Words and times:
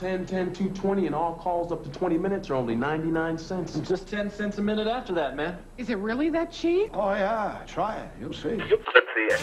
Dial 0.00 0.18
10 0.18 0.26
10 0.26 0.52
220 0.52 1.06
and 1.06 1.14
all 1.14 1.34
calls 1.34 1.72
up 1.72 1.82
to 1.82 1.90
20 1.90 2.18
minutes 2.18 2.50
are 2.50 2.54
only 2.54 2.76
99 2.76 3.36
cents. 3.36 3.78
Just 3.80 4.06
10 4.06 4.30
cents 4.30 4.58
a 4.58 4.62
minute 4.62 4.86
after 4.86 5.12
that, 5.14 5.34
man. 5.34 5.58
Is 5.76 5.90
it 5.90 5.98
really 5.98 6.30
that 6.30 6.52
cheap? 6.52 6.90
Oh, 6.94 7.10
yeah. 7.10 7.62
Try 7.66 7.96
it. 7.96 8.08
You'll 8.20 8.32
see. 8.32 8.50
You'll 8.50 8.78
see 8.78 9.28
it. 9.28 9.40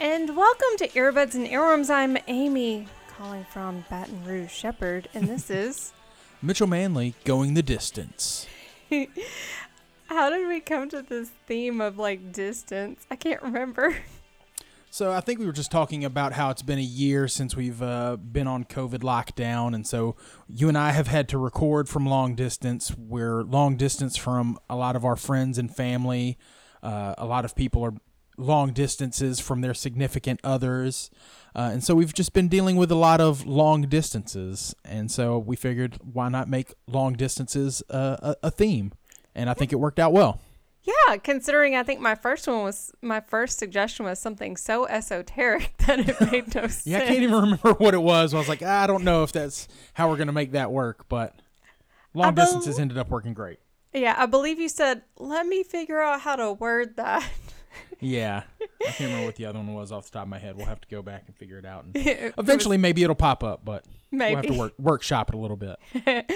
And 0.00 0.36
welcome 0.36 0.76
to 0.78 0.88
Earbuds 0.88 1.34
and 1.34 1.46
Earworms. 1.46 1.88
I'm 1.88 2.16
Amy, 2.26 2.88
calling 3.16 3.44
from 3.44 3.84
Baton 3.88 4.24
Rouge 4.24 4.50
Shepherd, 4.50 5.08
and 5.14 5.28
this 5.28 5.50
is. 5.50 5.92
Mitchell 6.42 6.66
Manley 6.66 7.14
going 7.24 7.54
the 7.54 7.62
distance. 7.62 8.46
How 10.06 10.30
did 10.30 10.48
we 10.48 10.60
come 10.60 10.88
to 10.88 11.02
this 11.02 11.30
theme 11.46 11.80
of 11.80 11.98
like 11.98 12.32
distance? 12.32 13.06
I 13.10 13.16
can't 13.16 13.42
remember. 13.42 13.96
So 14.92 15.12
I 15.12 15.20
think 15.20 15.38
we 15.38 15.46
were 15.46 15.52
just 15.52 15.70
talking 15.70 16.04
about 16.04 16.32
how 16.32 16.50
it's 16.50 16.62
been 16.62 16.80
a 16.80 16.82
year 16.82 17.28
since 17.28 17.54
we've 17.54 17.80
uh, 17.80 18.16
been 18.16 18.48
on 18.48 18.64
COVID 18.64 19.02
lockdown, 19.02 19.72
and 19.72 19.86
so 19.86 20.16
you 20.48 20.68
and 20.68 20.76
I 20.76 20.90
have 20.90 21.06
had 21.06 21.28
to 21.28 21.38
record 21.38 21.88
from 21.88 22.06
long 22.06 22.34
distance. 22.34 22.92
We're 22.98 23.42
long 23.42 23.76
distance 23.76 24.16
from 24.16 24.58
a 24.68 24.74
lot 24.74 24.96
of 24.96 25.04
our 25.04 25.14
friends 25.14 25.58
and 25.58 25.74
family. 25.74 26.38
Uh, 26.82 27.14
a 27.16 27.24
lot 27.24 27.44
of 27.44 27.54
people 27.54 27.84
are 27.84 27.94
long 28.40 28.72
distances 28.72 29.38
from 29.40 29.60
their 29.60 29.74
significant 29.74 30.40
others, 30.42 31.10
uh, 31.54 31.70
and 31.72 31.82
so 31.82 31.94
we've 31.94 32.14
just 32.14 32.32
been 32.32 32.48
dealing 32.48 32.76
with 32.76 32.90
a 32.90 32.96
lot 32.96 33.20
of 33.20 33.46
long 33.46 33.82
distances. 33.82 34.74
And 34.84 35.10
so 35.10 35.38
we 35.38 35.56
figured, 35.56 35.98
why 36.00 36.28
not 36.28 36.48
make 36.48 36.74
long 36.86 37.14
distances 37.14 37.82
a, 37.90 38.36
a, 38.42 38.46
a 38.48 38.50
theme? 38.50 38.92
And 39.34 39.50
I 39.50 39.54
think 39.54 39.72
it 39.72 39.76
worked 39.76 39.98
out 39.98 40.12
well. 40.12 40.40
Yeah, 40.82 41.16
considering 41.18 41.76
I 41.76 41.82
think 41.82 42.00
my 42.00 42.14
first 42.14 42.48
one 42.48 42.62
was 42.62 42.92
my 43.02 43.20
first 43.20 43.58
suggestion 43.58 44.06
was 44.06 44.18
something 44.18 44.56
so 44.56 44.86
esoteric 44.86 45.76
that 45.86 46.08
it 46.08 46.20
made 46.32 46.54
no 46.54 46.62
sense. 46.62 46.82
Yeah, 46.86 46.98
I 46.98 47.06
can't 47.06 47.22
even 47.22 47.34
remember 47.34 47.74
what 47.74 47.94
it 47.94 48.02
was. 48.02 48.32
I 48.32 48.38
was 48.38 48.48
like, 48.48 48.62
I 48.62 48.86
don't 48.86 49.04
know 49.04 49.22
if 49.22 49.32
that's 49.32 49.68
how 49.92 50.08
we're 50.08 50.16
gonna 50.16 50.32
make 50.32 50.52
that 50.52 50.72
work, 50.72 51.06
but 51.08 51.34
long 52.14 52.34
bel- 52.34 52.46
distances 52.46 52.78
ended 52.78 52.96
up 52.96 53.10
working 53.10 53.34
great. 53.34 53.58
Yeah, 53.92 54.14
I 54.16 54.26
believe 54.26 54.58
you 54.58 54.68
said, 54.68 55.02
"Let 55.18 55.46
me 55.46 55.64
figure 55.64 56.00
out 56.00 56.20
how 56.20 56.36
to 56.36 56.52
word 56.52 56.96
that." 56.96 57.28
Yeah, 58.00 58.42
I 58.60 58.90
can't 58.92 59.00
remember 59.00 59.26
what 59.26 59.36
the 59.36 59.46
other 59.46 59.58
one 59.58 59.72
was 59.74 59.92
off 59.92 60.06
the 60.06 60.12
top 60.12 60.22
of 60.22 60.28
my 60.28 60.38
head. 60.38 60.56
We'll 60.56 60.66
have 60.66 60.80
to 60.80 60.88
go 60.88 61.02
back 61.02 61.24
and 61.26 61.36
figure 61.36 61.58
it 61.58 61.66
out. 61.66 61.84
And 61.84 61.94
eventually, 62.38 62.78
maybe 62.78 63.02
it'll 63.02 63.14
pop 63.14 63.44
up, 63.44 63.64
but 63.64 63.84
we'll 64.10 64.36
have 64.36 64.46
to 64.46 64.54
work 64.54 64.74
workshop 64.78 65.30
it 65.30 65.34
a 65.34 65.38
little 65.38 65.56
bit. 65.56 65.78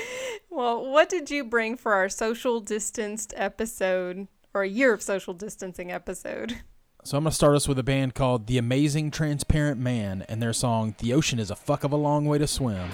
Well, 0.51 0.89
what 0.89 1.09
did 1.09 1.33
you 1.33 1.43
bring 1.43 1.77
for 1.77 1.95
our 1.95 2.09
social 2.09 2.61
distanced 2.61 3.35
episode 3.37 4.29
or 4.55 4.63
a 4.63 4.69
year 4.69 4.93
of 4.93 5.03
social 5.03 5.35
distancing 5.35 5.91
episode? 5.91 6.61
So 7.03 7.19
I'm 7.19 7.25
gonna 7.25 7.33
start 7.33 7.57
us 7.57 7.67
with 7.67 7.77
a 7.81 7.83
band 7.83 8.15
called 8.15 8.47
The 8.47 8.57
Amazing 8.57 9.11
Transparent 9.11 9.81
Man 9.81 10.25
and 10.29 10.41
their 10.41 10.53
song 10.53 10.95
"The 10.99 11.13
Ocean 11.13 11.41
Is 11.41 11.51
a 11.51 11.57
Fuck 11.57 11.83
of 11.83 11.91
a 11.91 11.97
Long 11.97 12.25
Way 12.27 12.39
to 12.39 12.47
Swim." 12.47 12.89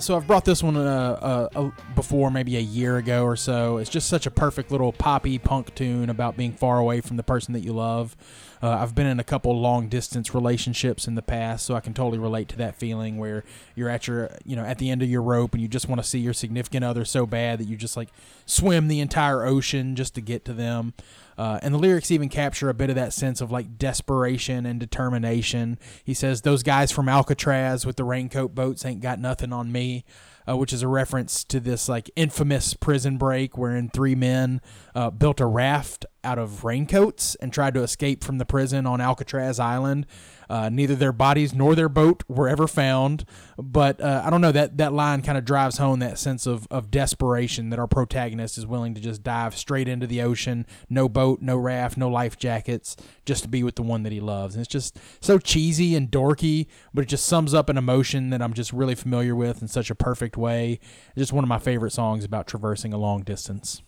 So 0.00 0.16
I've 0.16 0.26
brought 0.26 0.44
this 0.44 0.62
one 0.62 0.76
uh, 0.76 0.80
uh, 0.80 1.48
uh, 1.54 1.70
before, 1.94 2.30
maybe 2.30 2.56
a 2.56 2.60
year 2.60 2.96
ago 2.96 3.24
or 3.24 3.36
so. 3.36 3.76
It's 3.78 3.90
just 3.90 4.08
such 4.08 4.26
a 4.26 4.30
perfect 4.30 4.70
little 4.70 4.92
poppy 4.92 5.38
punk 5.38 5.74
tune 5.74 6.10
about 6.10 6.36
being 6.36 6.52
far 6.52 6.78
away 6.78 7.00
from 7.00 7.16
the 7.16 7.22
person 7.22 7.54
that 7.54 7.60
you 7.60 7.72
love. 7.72 8.16
Uh, 8.62 8.70
I've 8.70 8.94
been 8.94 9.06
in 9.06 9.18
a 9.18 9.24
couple 9.24 9.58
long 9.58 9.88
distance 9.88 10.34
relationships 10.34 11.06
in 11.06 11.14
the 11.14 11.22
past, 11.22 11.64
so 11.64 11.74
I 11.74 11.80
can 11.80 11.94
totally 11.94 12.18
relate 12.18 12.48
to 12.48 12.56
that 12.58 12.76
feeling 12.76 13.16
where 13.16 13.42
you're 13.74 13.88
at 13.88 14.06
your, 14.06 14.30
you 14.44 14.54
know, 14.54 14.64
at 14.64 14.78
the 14.78 14.90
end 14.90 15.02
of 15.02 15.08
your 15.08 15.22
rope 15.22 15.54
and 15.54 15.62
you 15.62 15.68
just 15.68 15.88
want 15.88 16.00
to 16.00 16.06
see 16.06 16.18
your 16.18 16.34
significant 16.34 16.84
other 16.84 17.04
so 17.04 17.24
bad 17.24 17.58
that 17.60 17.64
you 17.64 17.76
just 17.76 17.96
like 17.96 18.10
swim 18.44 18.88
the 18.88 19.00
entire 19.00 19.44
ocean 19.44 19.96
just 19.96 20.14
to 20.14 20.20
get 20.20 20.44
to 20.44 20.52
them. 20.52 20.92
Uh, 21.38 21.58
and 21.62 21.72
the 21.72 21.78
lyrics 21.78 22.10
even 22.10 22.28
capture 22.28 22.68
a 22.68 22.74
bit 22.74 22.90
of 22.90 22.96
that 22.96 23.14
sense 23.14 23.40
of 23.40 23.50
like 23.50 23.78
desperation 23.78 24.66
and 24.66 24.78
determination. 24.78 25.78
He 26.04 26.12
says, 26.12 26.42
Those 26.42 26.62
guys 26.62 26.92
from 26.92 27.08
Alcatraz 27.08 27.86
with 27.86 27.96
the 27.96 28.04
raincoat 28.04 28.54
boats 28.54 28.84
ain't 28.84 29.00
got 29.00 29.18
nothing 29.18 29.50
on 29.50 29.72
me, 29.72 30.04
uh, 30.46 30.58
which 30.58 30.70
is 30.70 30.82
a 30.82 30.88
reference 30.88 31.42
to 31.44 31.58
this 31.58 31.88
like 31.88 32.10
infamous 32.14 32.74
prison 32.74 33.16
break 33.16 33.56
wherein 33.56 33.88
three 33.88 34.14
men 34.14 34.60
uh, 34.94 35.08
built 35.08 35.40
a 35.40 35.46
raft 35.46 36.04
out 36.22 36.38
of 36.38 36.64
raincoats 36.64 37.34
and 37.36 37.52
tried 37.52 37.74
to 37.74 37.82
escape 37.82 38.22
from 38.22 38.38
the 38.38 38.44
prison 38.44 38.86
on 38.86 39.00
Alcatraz 39.00 39.58
Island. 39.58 40.06
Uh, 40.48 40.68
neither 40.68 40.96
their 40.96 41.12
bodies 41.12 41.54
nor 41.54 41.76
their 41.76 41.88
boat 41.88 42.24
were 42.26 42.48
ever 42.48 42.66
found, 42.66 43.24
but 43.56 44.00
uh, 44.00 44.22
I 44.24 44.30
don't 44.30 44.40
know 44.40 44.50
that 44.50 44.78
that 44.78 44.92
line 44.92 45.22
kind 45.22 45.38
of 45.38 45.44
drives 45.44 45.78
home 45.78 46.00
that 46.00 46.18
sense 46.18 46.44
of, 46.44 46.66
of 46.72 46.90
desperation 46.90 47.70
that 47.70 47.78
our 47.78 47.86
protagonist 47.86 48.58
is 48.58 48.66
willing 48.66 48.92
to 48.94 49.00
just 49.00 49.22
dive 49.22 49.56
straight 49.56 49.86
into 49.86 50.08
the 50.08 50.20
ocean, 50.22 50.66
no 50.88 51.08
boat, 51.08 51.40
no 51.40 51.56
raft, 51.56 51.96
no 51.96 52.08
life 52.08 52.36
jackets, 52.36 52.96
just 53.24 53.44
to 53.44 53.48
be 53.48 53.62
with 53.62 53.76
the 53.76 53.82
one 53.82 54.02
that 54.02 54.12
he 54.12 54.18
loves. 54.18 54.56
And 54.56 54.62
it's 54.64 54.72
just 54.72 54.98
so 55.20 55.38
cheesy 55.38 55.94
and 55.94 56.10
dorky, 56.10 56.66
but 56.92 57.02
it 57.02 57.08
just 57.08 57.26
sums 57.26 57.54
up 57.54 57.68
an 57.68 57.78
emotion 57.78 58.30
that 58.30 58.42
I'm 58.42 58.52
just 58.52 58.72
really 58.72 58.96
familiar 58.96 59.36
with 59.36 59.62
in 59.62 59.68
such 59.68 59.88
a 59.88 59.94
perfect 59.94 60.36
way. 60.36 60.80
It's 61.10 61.18
just 61.18 61.32
one 61.32 61.44
of 61.44 61.48
my 61.48 61.60
favorite 61.60 61.92
songs 61.92 62.24
about 62.24 62.48
traversing 62.48 62.92
a 62.92 62.98
long 62.98 63.22
distance. 63.22 63.82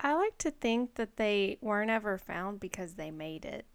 I 0.00 0.14
like 0.14 0.38
to 0.38 0.50
think 0.50 0.94
that 0.94 1.16
they 1.16 1.58
weren't 1.60 1.90
ever 1.90 2.18
found 2.18 2.60
because 2.60 2.94
they 2.94 3.10
made 3.10 3.44
it. 3.44 3.66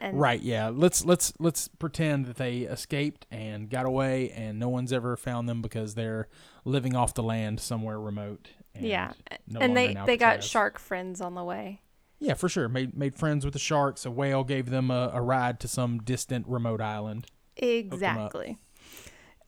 And 0.00 0.18
Right, 0.20 0.40
yeah. 0.40 0.68
Let's 0.68 1.04
let's 1.04 1.32
let's 1.38 1.68
pretend 1.68 2.26
that 2.26 2.36
they 2.36 2.60
escaped 2.60 3.26
and 3.30 3.68
got 3.68 3.86
away 3.86 4.30
and 4.30 4.58
no 4.58 4.68
one's 4.68 4.92
ever 4.92 5.16
found 5.16 5.48
them 5.48 5.60
because 5.62 5.94
they're 5.94 6.28
living 6.64 6.94
off 6.94 7.14
the 7.14 7.22
land 7.22 7.60
somewhere 7.60 8.00
remote. 8.00 8.50
And 8.74 8.86
Yeah. 8.86 9.12
no 9.48 9.60
and 9.60 9.76
they 9.76 9.96
they 10.06 10.16
got 10.16 10.44
shark 10.44 10.78
friends 10.78 11.20
on 11.20 11.34
the 11.34 11.44
way. 11.44 11.80
Yeah, 12.20 12.34
for 12.34 12.48
sure. 12.48 12.68
Made 12.68 12.96
made 12.96 13.16
friends 13.16 13.44
with 13.44 13.54
the 13.54 13.58
sharks. 13.60 14.06
A 14.06 14.10
whale 14.10 14.44
gave 14.44 14.70
them 14.70 14.90
a, 14.90 15.10
a 15.12 15.20
ride 15.20 15.58
to 15.60 15.68
some 15.68 15.98
distant 15.98 16.46
remote 16.46 16.80
island. 16.80 17.26
Exactly. 17.56 18.58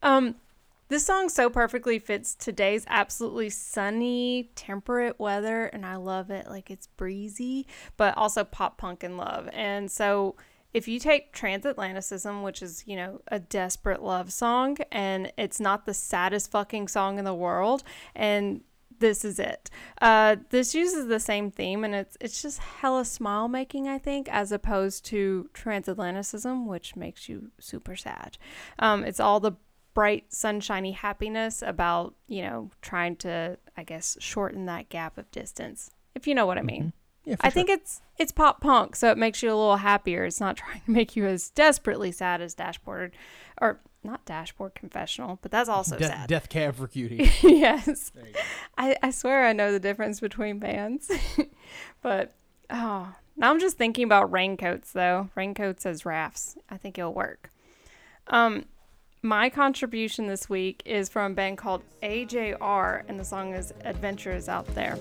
Um, 0.03 0.35
this 0.95 1.07
song 1.07 1.29
so 1.29 1.51
perfectly 1.51 1.99
fits 1.99 2.37
today's 2.37 2.85
absolutely 2.87 3.51
sunny, 3.51 4.53
temperate 4.55 5.19
weather, 5.19 5.65
and 5.65 5.85
I 5.85 5.97
love 5.97 6.31
it. 6.31 6.47
Like 6.47 6.71
it's 6.71 6.87
breezy, 6.87 7.67
but 7.97 8.17
also 8.17 8.45
pop 8.45 8.79
punk 8.79 9.03
and 9.03 9.17
love. 9.17 9.49
And 9.53 9.91
so, 9.91 10.37
if 10.73 10.87
you 10.87 11.01
take 11.01 11.35
Transatlanticism, 11.35 12.45
which 12.45 12.63
is 12.63 12.85
you 12.87 12.95
know 12.95 13.21
a 13.27 13.41
desperate 13.41 14.05
love 14.05 14.33
song, 14.33 14.77
and 14.93 15.33
it's 15.37 15.59
not 15.59 15.85
the 15.85 15.95
saddest 15.95 16.53
fucking 16.53 16.87
song 16.87 17.19
in 17.19 17.25
the 17.25 17.35
world, 17.35 17.83
and 18.15 18.61
this 19.01 19.25
is 19.25 19.41
it. 19.41 19.71
Uh, 20.01 20.37
this 20.51 20.77
uses 20.77 21.09
the 21.09 21.19
same 21.19 21.51
theme, 21.51 21.83
and 21.83 21.93
it's 21.93 22.17
it's 22.21 22.41
just 22.41 22.61
hella 22.61 23.05
smile 23.05 23.49
making, 23.49 23.89
I 23.89 23.99
think, 23.99 24.29
as 24.31 24.53
opposed 24.53 25.05
to 25.07 25.51
transatlanticism, 25.55 26.67
which 26.67 26.95
makes 26.95 27.29
you 27.29 27.51
super 27.59 27.97
sad. 27.97 28.39
Um, 28.79 29.03
it's 29.03 29.19
all 29.19 29.41
the 29.41 29.55
bright, 29.95 30.33
sunshiny 30.33 30.93
happiness 30.93 31.63
about 31.63 32.15
you 32.27 32.43
know 32.43 32.71
trying 32.83 33.17
to, 33.17 33.57
I 33.77 33.85
guess, 33.85 34.17
shorten 34.21 34.67
that 34.67 34.89
gap 34.89 35.17
of 35.17 35.31
distance, 35.31 35.91
if 36.15 36.27
you 36.27 36.35
know 36.35 36.47
what 36.47 36.59
I 36.59 36.63
mean. 36.63 36.93
Yeah, 37.25 37.37
for 37.37 37.47
I 37.47 37.51
think 37.51 37.71
it's 37.71 38.03
it's 38.19 38.33
pop 38.33 38.61
punk, 38.61 38.97
so 38.97 39.11
it 39.11 39.17
makes 39.17 39.43
you 39.43 39.49
a 39.49 39.57
little 39.57 39.77
happier. 39.77 40.25
It's 40.25 40.41
not 40.41 40.57
trying 40.59 40.83
to 40.85 40.91
make 40.91 41.17
you 41.17 41.27
as 41.27 41.51
desperately 41.51 42.13
sad 42.13 42.43
as 42.43 42.55
Dashboard, 42.55 43.13
or 43.61 43.81
not 44.03 44.25
Dashboard 44.27 44.75
Confessional, 44.75 45.39
but 45.41 45.51
that's 45.51 45.69
also 45.69 45.97
De- 45.97 46.07
sad. 46.07 46.29
Death 46.29 46.49
Cab 46.49 46.77
for 46.77 46.87
Cutie. 46.87 47.31
yes, 47.43 48.13
I 48.77 48.97
I 49.03 49.11
swear 49.11 49.47
I 49.47 49.53
know 49.53 49.73
the 49.73 49.81
difference 49.81 50.21
between 50.21 50.59
bands, 50.59 51.11
but 52.03 52.35
oh, 52.69 53.15
now 53.37 53.51
I'm 53.51 53.61
just 53.61 53.79
thinking 53.79 54.05
about 54.05 54.31
raincoats 54.31 54.93
though. 54.93 55.31
Raincoats 55.35 55.87
as 55.87 56.05
rafts. 56.05 56.57
I 56.69 56.77
think 56.77 56.99
it'll 56.99 57.15
work. 57.15 57.51
Um, 58.27 58.67
my 59.25 59.49
contribution 59.49 60.27
this 60.27 60.51
week 60.51 60.83
is 60.85 61.09
from 61.09 61.33
a 61.33 61.35
band 61.35 61.57
called 61.57 61.83
AJR, 62.03 63.05
and 63.09 63.19
the 63.19 63.25
song 63.25 63.55
is 63.55 63.73
"Adventures 63.83 64.51
Out 64.51 64.67
There." 64.75 64.99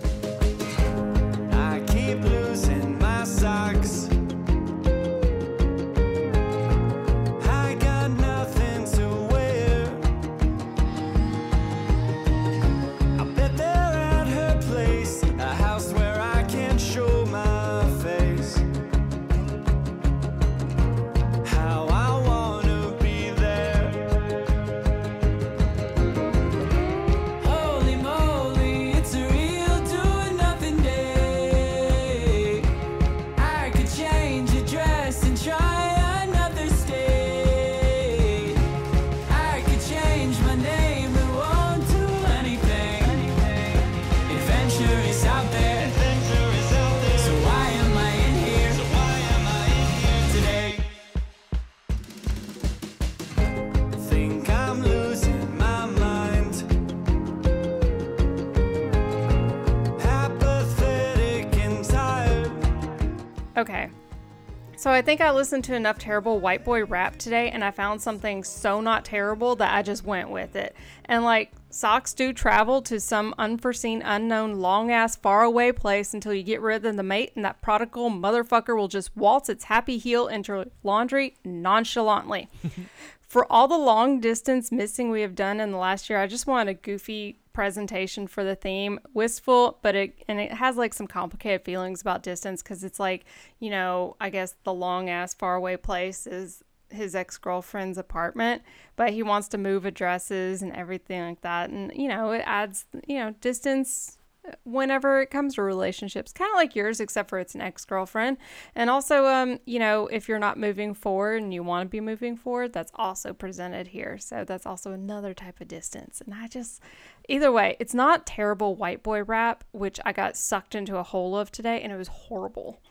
So 64.83 64.91
I 64.91 65.01
think 65.01 65.21
I 65.21 65.31
listened 65.31 65.63
to 65.63 65.75
enough 65.75 65.97
terrible 65.97 66.41
white 66.41 66.65
boy 66.65 66.83
rap 66.83 67.15
today 67.15 67.50
and 67.51 67.63
I 67.63 67.71
found 67.71 68.01
something 68.01 68.44
so 68.44 68.81
not 68.81 69.06
terrible 69.06 69.56
that 69.56 69.74
I 69.74 69.81
just 69.81 70.03
went 70.03 70.30
with 70.30 70.57
it. 70.57 70.75
And 71.06 71.24
like 71.24 71.53
socks 71.69 72.13
do 72.13 72.33
travel 72.33 72.81
to 72.81 73.00
some 73.00 73.33
unforeseen, 73.38 74.01
unknown, 74.01 74.59
long 74.59 74.91
ass, 74.91 75.15
far 75.15 75.44
away 75.44 75.71
place 75.71 76.13
until 76.13 76.33
you 76.33 76.44
get 76.44 76.59
rid 76.59 76.85
of 76.85 76.97
the 76.97 77.01
mate 77.01 77.31
and 77.38 77.45
that 77.45 77.62
prodigal 77.62 78.12
motherfucker 78.12 78.75
will 78.75 78.89
just 78.89 79.15
waltz 79.15 79.47
its 79.47 79.63
happy 79.63 79.97
heel 79.97 80.27
into 80.27 80.69
laundry 80.83 81.38
nonchalantly. 81.45 82.50
For 83.21 83.50
all 83.50 83.69
the 83.69 83.77
long 83.77 84.19
distance 84.19 84.69
missing 84.69 85.09
we 85.09 85.21
have 85.21 85.33
done 85.33 85.62
in 85.62 85.71
the 85.71 85.77
last 85.77 86.09
year, 86.09 86.19
I 86.19 86.27
just 86.27 86.45
want 86.45 86.68
a 86.68 86.74
goofy 86.74 87.39
presentation 87.53 88.27
for 88.27 88.44
the 88.44 88.55
theme. 88.55 89.00
Wistful, 89.13 89.79
but 89.81 89.95
it 89.95 90.23
and 90.27 90.39
it 90.39 90.53
has 90.53 90.75
like 90.77 90.94
some 90.94 91.07
complicated 91.07 91.63
feelings 91.63 92.01
about 92.01 92.23
distance 92.23 92.61
because 92.61 92.83
it's 92.83 93.00
like, 93.00 93.25
you 93.59 93.69
know, 93.69 94.15
I 94.19 94.29
guess 94.29 94.55
the 94.63 94.73
long 94.73 95.09
ass 95.09 95.33
far 95.33 95.55
away 95.55 95.77
place 95.77 96.27
is 96.27 96.63
his 96.89 97.15
ex 97.15 97.38
girlfriend's 97.38 97.97
apartment, 97.97 98.61
but 98.95 99.11
he 99.11 99.23
wants 99.23 99.47
to 99.50 99.57
move 99.57 99.85
addresses 99.85 100.61
and 100.61 100.71
everything 100.73 101.21
like 101.21 101.41
that. 101.41 101.69
And, 101.69 101.91
you 101.95 102.07
know, 102.07 102.31
it 102.31 102.44
adds, 102.45 102.85
you 103.07 103.17
know, 103.17 103.31
distance 103.41 104.17
whenever 104.63 105.21
it 105.21 105.29
comes 105.29 105.55
to 105.55 105.61
relationships 105.61 106.33
kind 106.33 106.49
of 106.51 106.55
like 106.55 106.75
yours 106.75 106.99
except 106.99 107.29
for 107.29 107.39
it's 107.39 107.55
an 107.55 107.61
ex-girlfriend. 107.61 108.37
And 108.75 108.89
also 108.89 109.25
um 109.25 109.59
you 109.65 109.79
know 109.79 110.07
if 110.07 110.27
you're 110.27 110.39
not 110.39 110.57
moving 110.57 110.93
forward 110.93 111.41
and 111.41 111.53
you 111.53 111.63
want 111.63 111.87
to 111.87 111.89
be 111.89 112.01
moving 112.01 112.35
forward 112.35 112.73
that's 112.73 112.91
also 112.95 113.33
presented 113.33 113.87
here. 113.87 114.17
So 114.17 114.43
that's 114.43 114.65
also 114.65 114.91
another 114.91 115.33
type 115.33 115.61
of 115.61 115.67
distance. 115.67 116.21
And 116.21 116.33
i 116.33 116.47
just 116.47 116.81
either 117.29 117.51
way 117.51 117.77
it's 117.79 117.93
not 117.93 118.25
terrible 118.25 118.75
white 118.75 119.01
boy 119.01 119.23
rap 119.23 119.63
which 119.71 119.99
i 120.05 120.11
got 120.11 120.35
sucked 120.35 120.75
into 120.75 120.97
a 120.97 121.03
hole 121.03 121.37
of 121.37 121.51
today 121.51 121.81
and 121.81 121.91
it 121.91 121.97
was 121.97 122.09
horrible. 122.09 122.81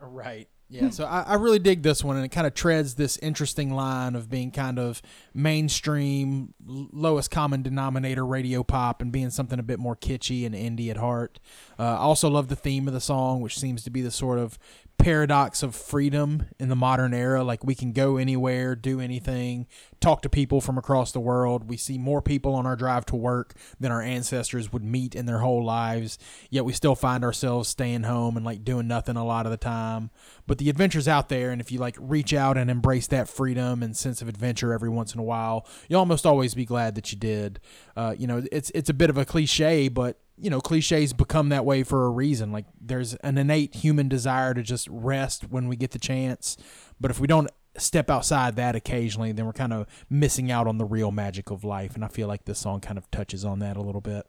Right. 0.00 0.48
Yeah. 0.68 0.90
So 0.90 1.04
I, 1.04 1.22
I 1.22 1.34
really 1.34 1.58
dig 1.58 1.82
this 1.82 2.02
one, 2.02 2.16
and 2.16 2.24
it 2.24 2.30
kind 2.30 2.46
of 2.46 2.54
treads 2.54 2.94
this 2.94 3.16
interesting 3.18 3.74
line 3.74 4.16
of 4.16 4.30
being 4.30 4.50
kind 4.50 4.78
of 4.78 5.02
mainstream, 5.32 6.54
l- 6.68 6.88
lowest 6.92 7.30
common 7.30 7.62
denominator 7.62 8.24
radio 8.24 8.62
pop, 8.64 9.00
and 9.00 9.12
being 9.12 9.30
something 9.30 9.58
a 9.58 9.62
bit 9.62 9.78
more 9.78 9.94
kitschy 9.94 10.44
and 10.46 10.54
indie 10.54 10.90
at 10.90 10.96
heart. 10.96 11.38
Uh, 11.78 11.82
I 11.82 11.96
also 11.96 12.28
love 12.28 12.48
the 12.48 12.56
theme 12.56 12.88
of 12.88 12.94
the 12.94 13.00
song, 13.00 13.40
which 13.40 13.58
seems 13.58 13.84
to 13.84 13.90
be 13.90 14.00
the 14.00 14.10
sort 14.10 14.38
of 14.38 14.58
paradox 14.98 15.62
of 15.62 15.74
freedom 15.74 16.46
in 16.58 16.68
the 16.68 16.76
modern 16.76 17.12
era. 17.12 17.44
Like 17.44 17.64
we 17.64 17.74
can 17.74 17.92
go 17.92 18.16
anywhere, 18.16 18.74
do 18.74 19.00
anything, 19.00 19.66
talk 20.00 20.22
to 20.22 20.28
people 20.28 20.60
from 20.60 20.78
across 20.78 21.12
the 21.12 21.20
world. 21.20 21.68
We 21.68 21.76
see 21.76 21.98
more 21.98 22.22
people 22.22 22.54
on 22.54 22.66
our 22.66 22.76
drive 22.76 23.04
to 23.06 23.16
work 23.16 23.54
than 23.78 23.92
our 23.92 24.00
ancestors 24.00 24.72
would 24.72 24.84
meet 24.84 25.14
in 25.14 25.26
their 25.26 25.40
whole 25.40 25.64
lives. 25.64 26.18
Yet 26.48 26.64
we 26.64 26.72
still 26.72 26.94
find 26.94 27.24
ourselves 27.24 27.68
staying 27.68 28.04
home 28.04 28.36
and 28.36 28.46
like 28.46 28.64
doing 28.64 28.88
nothing 28.88 29.16
a 29.16 29.24
lot 29.24 29.46
of 29.46 29.50
the 29.50 29.58
time. 29.58 30.10
But 30.46 30.58
the 30.58 30.70
adventure's 30.70 31.08
out 31.08 31.28
there, 31.28 31.50
and 31.50 31.60
if 31.60 31.70
you 31.70 31.78
like 31.78 31.96
reach 32.00 32.32
out 32.32 32.56
and 32.56 32.70
embrace 32.70 33.06
that 33.08 33.28
freedom 33.28 33.82
and 33.82 33.96
sense 33.96 34.22
of 34.22 34.28
adventure 34.28 34.72
every 34.72 34.90
once 34.90 35.12
in 35.14 35.20
a 35.20 35.24
while, 35.24 35.66
you'll 35.88 36.00
almost 36.00 36.26
always 36.26 36.54
be 36.54 36.64
glad 36.64 36.94
that 36.94 37.12
you 37.12 37.18
did. 37.18 37.60
Uh, 37.96 38.14
you 38.16 38.26
know, 38.26 38.42
it's 38.50 38.70
it's 38.74 38.90
a 38.90 38.94
bit 38.94 39.10
of 39.10 39.18
a 39.18 39.24
cliche, 39.24 39.88
but 39.88 40.18
you 40.36 40.50
know, 40.50 40.60
cliches 40.60 41.12
become 41.12 41.48
that 41.50 41.64
way 41.64 41.82
for 41.82 42.06
a 42.06 42.10
reason. 42.10 42.50
Like 42.52 42.66
there's 42.80 43.14
an 43.16 43.38
innate 43.38 43.74
human 43.76 44.08
desire 44.08 44.54
to 44.54 44.62
just 44.62 44.88
rest 44.90 45.44
when 45.50 45.68
we 45.68 45.76
get 45.76 45.92
the 45.92 45.98
chance. 45.98 46.56
But 47.00 47.10
if 47.10 47.20
we 47.20 47.26
don't 47.26 47.50
step 47.76 48.08
outside 48.10 48.56
that 48.56 48.74
occasionally, 48.76 49.32
then 49.32 49.46
we're 49.46 49.52
kind 49.52 49.72
of 49.72 49.86
missing 50.10 50.50
out 50.50 50.66
on 50.66 50.78
the 50.78 50.84
real 50.84 51.10
magic 51.10 51.50
of 51.50 51.64
life. 51.64 51.94
And 51.94 52.04
I 52.04 52.08
feel 52.08 52.28
like 52.28 52.44
this 52.44 52.58
song 52.58 52.80
kind 52.80 52.98
of 52.98 53.10
touches 53.10 53.44
on 53.44 53.58
that 53.60 53.76
a 53.76 53.82
little 53.82 54.00
bit. 54.00 54.26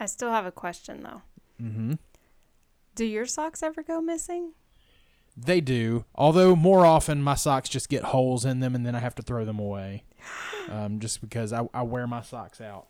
i 0.00 0.06
still 0.06 0.30
have 0.30 0.46
a 0.46 0.52
question 0.52 1.02
though 1.02 1.22
Mm-hmm. 1.62 1.94
do 2.94 3.04
your 3.06 3.24
socks 3.24 3.62
ever 3.62 3.82
go 3.82 4.00
missing 4.02 4.52
They 5.34 5.60
do, 5.62 6.04
although 6.14 6.54
more 6.54 6.84
often 6.84 7.22
my 7.22 7.34
socks 7.34 7.68
just 7.70 7.88
get 7.88 8.04
holes 8.04 8.44
in 8.44 8.60
them 8.60 8.74
and 8.74 8.84
then 8.84 8.94
I 8.94 9.00
have 9.00 9.14
to 9.16 9.22
throw 9.22 9.44
them 9.46 9.58
away. 9.58 10.04
Um, 10.68 10.98
just 10.98 11.20
because 11.20 11.52
I, 11.52 11.68
I 11.72 11.82
wear 11.82 12.08
my 12.08 12.22
socks 12.22 12.60
out. 12.60 12.88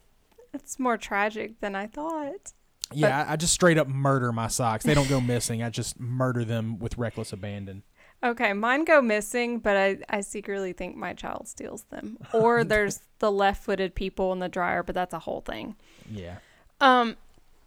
It's 0.53 0.79
more 0.79 0.97
tragic 0.97 1.61
than 1.61 1.75
i 1.75 1.87
thought 1.87 2.53
Yeah, 2.93 3.25
I, 3.25 3.33
I 3.33 3.37
just 3.37 3.53
straight 3.53 3.79
up 3.79 3.88
murder 3.88 4.33
my 4.33 4.49
socks. 4.49 4.85
They 4.85 4.95
don't 4.95 5.09
go 5.09 5.21
missing. 5.21 5.62
I 5.62 5.71
just 5.71 5.99
murder 5.99 6.45
them 6.45 6.79
with 6.79 6.99
reckless 6.99 7.33
abandon. 7.33 7.83
Okay, 8.23 8.53
mine 8.53 8.85
go 8.85 9.03
missing, 9.03 9.59
but 9.59 9.76
I, 9.76 9.99
I 10.09 10.21
secretly 10.23 10.73
think 10.73 10.97
my 10.97 11.12
child 11.12 11.49
steals 11.49 11.83
them. 11.91 12.19
Or 12.33 12.65
there's 12.65 13.00
the 13.19 13.31
left 13.31 13.65
footed 13.65 13.95
people 13.95 14.33
in 14.33 14.38
the 14.38 14.49
dryer, 14.49 14.83
but 14.83 14.95
that's 14.95 15.12
a 15.15 15.19
whole 15.19 15.43
thing. 15.43 15.76
Yeah. 16.11 16.37
Um, 16.81 17.17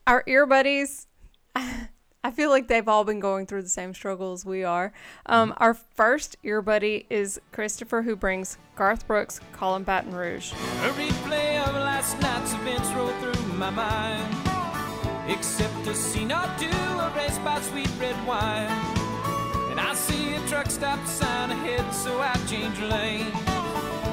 our 0.08 0.24
ear 0.26 0.46
buddies, 0.46 1.08
I 1.56 2.32
feel 2.32 2.50
like 2.50 2.68
they've 2.68 2.88
all 2.88 3.04
been 3.04 3.20
going 3.20 3.46
through 3.46 3.62
the 3.62 3.70
same 3.70 3.94
struggle 3.94 4.34
as 4.34 4.46
we 4.46 4.64
are. 4.64 4.92
Um, 5.28 5.54
our 5.58 5.74
first 5.74 6.36
ear 6.44 6.62
buddy 6.62 7.06
is 7.10 7.40
Christopher, 7.52 8.02
who 8.02 8.16
brings 8.16 8.58
Garth 8.76 9.08
Brooks, 9.08 9.40
Callin' 9.54 9.84
Baton 9.84 10.14
Rouge. 10.14 10.52
Last 12.00 12.22
night's 12.22 12.54
events 12.54 12.90
roll 12.94 13.12
through 13.20 13.54
my 13.58 13.70
mind. 13.70 14.34
Except 15.28 15.86
a 15.86 15.94
scene 15.94 16.32
or 16.32 16.50
two 16.58 16.72
erased 17.08 17.44
by 17.44 17.60
sweet 17.60 17.92
red 18.00 18.16
wine. 18.26 18.72
And 19.70 19.78
I 19.82 19.94
see 19.96 20.34
a 20.36 20.40
truck 20.48 20.68
stop 20.72 21.06
sign 21.06 21.52
ahead, 21.52 21.94
so 21.94 22.18
I 22.22 22.34
change 22.48 22.80
lane. 22.80 23.34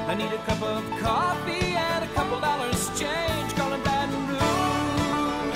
I 0.05 0.15
need 0.15 0.33
a 0.33 0.37
cup 0.39 0.61
of 0.63 0.83
coffee 0.99 1.77
and 1.77 2.03
a 2.03 2.07
couple 2.09 2.41
dollars 2.41 2.89
change, 2.99 3.55
calling 3.55 3.81
Baton 3.83 4.27
Rouge. 4.27 5.55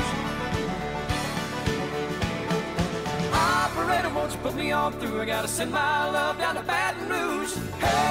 Operator, 3.33 4.09
won't 4.15 4.31
you 4.31 4.37
put 4.37 4.55
me 4.55 4.71
on 4.71 4.93
through? 4.93 5.19
I 5.19 5.25
gotta 5.25 5.49
send 5.49 5.73
my 5.73 6.09
love 6.09 6.37
down 6.37 6.55
to 6.55 6.61
Baton 6.61 7.09
Rouge. 7.09 7.53
Hurry 7.81 8.10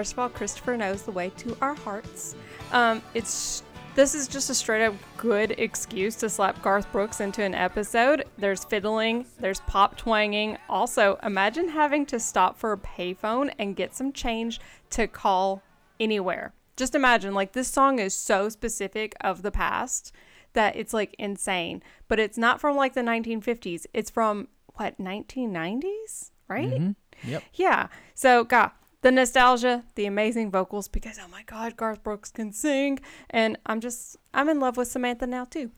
First 0.00 0.14
of 0.14 0.18
all, 0.18 0.30
Christopher 0.30 0.78
knows 0.78 1.02
the 1.02 1.12
way 1.12 1.28
to 1.36 1.54
our 1.60 1.74
hearts. 1.74 2.34
Um, 2.72 3.02
it's 3.12 3.62
this 3.94 4.14
is 4.14 4.28
just 4.28 4.48
a 4.48 4.54
straight 4.54 4.82
up 4.82 4.94
good 5.18 5.50
excuse 5.58 6.16
to 6.16 6.30
slap 6.30 6.62
Garth 6.62 6.90
Brooks 6.90 7.20
into 7.20 7.42
an 7.42 7.54
episode. 7.54 8.24
There's 8.38 8.64
fiddling, 8.64 9.26
there's 9.40 9.60
pop 9.60 9.98
twanging. 9.98 10.56
Also, 10.70 11.18
imagine 11.22 11.68
having 11.68 12.06
to 12.06 12.18
stop 12.18 12.56
for 12.56 12.72
a 12.72 12.78
payphone 12.78 13.52
and 13.58 13.76
get 13.76 13.94
some 13.94 14.10
change 14.10 14.58
to 14.88 15.06
call 15.06 15.62
anywhere. 16.00 16.54
Just 16.78 16.94
imagine, 16.94 17.34
like, 17.34 17.52
this 17.52 17.68
song 17.68 17.98
is 17.98 18.14
so 18.14 18.48
specific 18.48 19.14
of 19.20 19.42
the 19.42 19.50
past 19.50 20.14
that 20.54 20.76
it's 20.76 20.94
like 20.94 21.14
insane. 21.18 21.82
But 22.08 22.18
it's 22.18 22.38
not 22.38 22.58
from 22.58 22.74
like 22.74 22.94
the 22.94 23.02
1950s, 23.02 23.84
it's 23.92 24.10
from 24.10 24.48
what, 24.76 24.98
1990s? 24.98 26.30
Right? 26.48 26.94
Yep. 27.22 27.42
Yeah. 27.52 27.88
So, 28.14 28.44
God, 28.44 28.70
the 29.02 29.10
nostalgia, 29.10 29.84
the 29.94 30.06
amazing 30.06 30.50
vocals, 30.50 30.88
because 30.88 31.18
oh 31.22 31.28
my 31.28 31.42
God, 31.44 31.76
Garth 31.76 32.02
Brooks 32.02 32.30
can 32.30 32.52
sing. 32.52 33.00
And 33.28 33.58
I'm 33.66 33.80
just, 33.80 34.16
I'm 34.34 34.48
in 34.48 34.60
love 34.60 34.76
with 34.76 34.88
Samantha 34.88 35.26
now 35.26 35.44
too. 35.44 35.70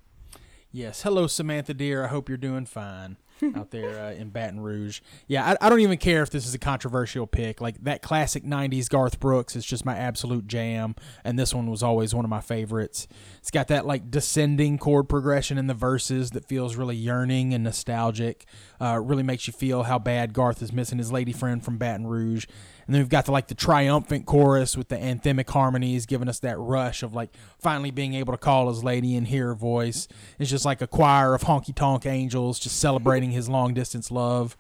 Yes. 0.71 1.03
Hello, 1.03 1.27
Samantha 1.27 1.75
dear. 1.75 2.05
I 2.05 2.09
hope 2.09 2.29
you're 2.29 2.39
doing 2.39 2.65
fine 2.65 3.19
out 3.57 3.71
there 3.71 4.07
uh, 4.07 4.13
in 4.13 4.31
Baton 4.31 4.61
Rouge. 4.61 5.01
Yeah, 5.27 5.57
I, 5.61 5.67
I 5.67 5.69
don't 5.69 5.81
even 5.81 5.99
care 5.99 6.23
if 6.23 6.31
this 6.31 6.47
is 6.47 6.55
a 6.55 6.59
controversial 6.59 7.27
pick. 7.27 7.61
Like 7.61 7.83
that 7.85 8.03
classic 8.03 8.45
90s 8.45 8.89
Garth 8.89 9.21
Brooks 9.21 9.55
is 9.55 9.65
just 9.65 9.85
my 9.85 9.97
absolute 9.97 10.47
jam. 10.47 10.95
And 11.25 11.39
this 11.39 11.55
one 11.55 11.71
was 11.71 11.83
always 11.83 12.15
one 12.15 12.25
of 12.25 12.31
my 12.31 12.41
favorites. 12.41 13.07
It's 13.39 13.51
got 13.51 13.69
that 13.69 13.87
like 13.87 14.11
descending 14.11 14.79
chord 14.79 15.09
progression 15.11 15.59
in 15.59 15.67
the 15.67 15.75
verses 15.75 16.31
that 16.31 16.47
feels 16.47 16.77
really 16.77 16.97
yearning 16.97 17.53
and 17.53 17.65
nostalgic. 17.65 18.47
Uh, 18.81 18.99
really 18.99 19.23
makes 19.23 19.47
you 19.47 19.53
feel 19.53 19.85
how 19.85 19.99
bad 19.99 20.33
Garth 20.33 20.63
is 20.63 20.73
missing 20.73 20.99
his 20.99 21.13
lady 21.13 21.33
friend 21.33 21.63
from 21.63 21.77
Baton 21.77 22.07
Rouge. 22.07 22.47
And 22.93 22.97
then 22.97 23.05
we've 23.05 23.09
got 23.09 23.25
the 23.25 23.33
like 23.33 23.49
the 23.49 23.55
triumphant 23.55 24.27
chorus 24.27 24.77
with 24.77 24.89
the 24.89 24.97
anthemic 24.97 25.49
harmonies 25.49 26.05
giving 26.05 26.29
us 26.29 26.41
that 26.41 26.59
rush 26.59 27.03
of 27.03 27.15
like 27.15 27.35
finally 27.59 27.91
being 27.91 28.13
able 28.13 28.35
to 28.35 28.37
call 28.37 28.69
his 28.69 28.85
lady 28.85 29.17
and 29.17 29.27
hear 29.27 29.47
her 29.47 29.55
voice. 29.55 30.07
It's 30.39 30.51
just 30.51 30.67
like 30.67 30.83
a 30.83 30.87
choir 30.87 31.35
of 31.35 31.45
honky 31.45 31.75
tonk 31.75 32.05
angels 32.05 32.59
just 32.59 32.79
celebrating 32.79 33.31
his 33.31 33.49
long 33.49 33.73
distance 33.73 34.11
love. 34.11 34.59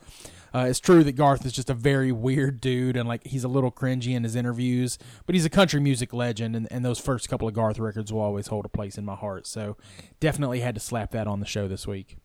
Uh, 0.54 0.64
it's 0.66 0.80
true 0.80 1.04
that 1.04 1.12
Garth 1.12 1.44
is 1.44 1.52
just 1.52 1.68
a 1.68 1.74
very 1.74 2.10
weird 2.10 2.58
dude 2.58 2.96
and 2.96 3.06
like 3.06 3.22
he's 3.26 3.44
a 3.44 3.48
little 3.48 3.70
cringy 3.70 4.14
in 4.14 4.24
his 4.24 4.34
interviews, 4.34 4.96
but 5.26 5.34
he's 5.34 5.44
a 5.44 5.50
country 5.50 5.78
music 5.78 6.14
legend, 6.14 6.56
and, 6.56 6.66
and 6.72 6.82
those 6.82 6.98
first 6.98 7.28
couple 7.28 7.46
of 7.46 7.52
Garth 7.52 7.78
records 7.78 8.10
will 8.10 8.22
always 8.22 8.46
hold 8.46 8.64
a 8.64 8.70
place 8.70 8.96
in 8.96 9.04
my 9.04 9.14
heart. 9.14 9.46
So 9.46 9.76
definitely 10.20 10.60
had 10.60 10.74
to 10.74 10.80
slap 10.80 11.10
that 11.10 11.26
on 11.26 11.40
the 11.40 11.46
show 11.46 11.68
this 11.68 11.86
week. 11.86 12.16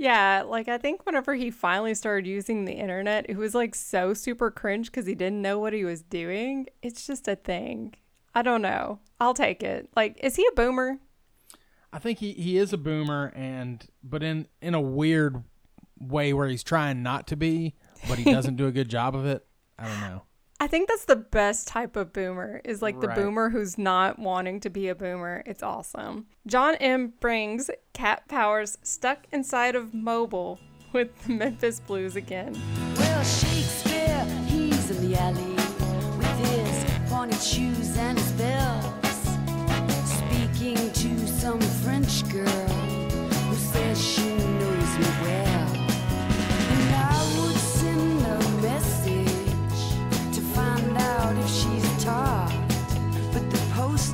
Yeah, 0.00 0.44
like 0.48 0.66
I 0.66 0.78
think 0.78 1.04
whenever 1.04 1.34
he 1.34 1.50
finally 1.50 1.92
started 1.92 2.26
using 2.26 2.64
the 2.64 2.72
internet, 2.72 3.26
it 3.28 3.36
was 3.36 3.54
like 3.54 3.74
so 3.74 4.14
super 4.14 4.50
cringe 4.50 4.86
because 4.86 5.04
he 5.04 5.14
didn't 5.14 5.42
know 5.42 5.58
what 5.58 5.74
he 5.74 5.84
was 5.84 6.00
doing. 6.00 6.68
It's 6.80 7.06
just 7.06 7.28
a 7.28 7.36
thing. 7.36 7.92
I 8.34 8.40
don't 8.40 8.62
know. 8.62 9.00
I'll 9.20 9.34
take 9.34 9.62
it. 9.62 9.90
Like, 9.94 10.18
is 10.22 10.36
he 10.36 10.46
a 10.50 10.54
boomer? 10.56 11.00
I 11.92 11.98
think 11.98 12.20
he, 12.20 12.32
he 12.32 12.56
is 12.56 12.72
a 12.72 12.78
boomer, 12.78 13.30
and 13.36 13.86
but 14.02 14.22
in 14.22 14.48
in 14.62 14.72
a 14.72 14.80
weird 14.80 15.44
way 15.98 16.32
where 16.32 16.48
he's 16.48 16.62
trying 16.62 17.02
not 17.02 17.26
to 17.26 17.36
be, 17.36 17.74
but 18.08 18.16
he 18.16 18.24
doesn't 18.24 18.56
do 18.56 18.66
a 18.66 18.72
good 18.72 18.88
job 18.88 19.14
of 19.14 19.26
it. 19.26 19.46
I 19.78 19.86
don't 19.86 20.00
know. 20.08 20.22
I 20.62 20.66
think 20.66 20.88
that's 20.90 21.06
the 21.06 21.16
best 21.16 21.68
type 21.68 21.96
of 21.96 22.12
boomer 22.12 22.60
is 22.66 22.82
like 22.82 23.00
the 23.00 23.08
boomer 23.08 23.48
who's 23.48 23.78
not 23.78 24.18
wanting 24.18 24.60
to 24.60 24.68
be 24.68 24.88
a 24.88 24.94
boomer. 24.94 25.42
It's 25.46 25.62
awesome. 25.62 26.26
John 26.46 26.74
M 26.74 27.14
brings 27.18 27.70
Cat 27.94 28.28
Powers 28.28 28.76
stuck 28.82 29.26
inside 29.32 29.74
of 29.74 29.94
mobile 29.94 30.60
with 30.92 31.18
the 31.22 31.32
Memphis 31.32 31.80
Blues 31.80 32.14
again. 32.14 32.60
Well, 32.96 33.24
Shakespeare, 33.24 34.22
he's 34.48 34.90
in 34.90 35.08
the 35.10 35.16
alley 35.18 35.54
with 36.18 36.50
his 36.50 37.10
pointed 37.10 37.40
shoes 37.40 37.96
and 37.96 38.18
his 38.18 38.32
bells, 38.32 38.94
speaking 40.04 40.92
to 40.92 41.26
some 41.26 41.60
French 41.82 42.28
girl 42.30 42.68
who 43.48 43.54
says 43.54 43.98
she 43.98 44.28
knows 44.34 44.98
me 44.98 45.06
well. 45.22 45.59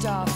Post 0.07 0.36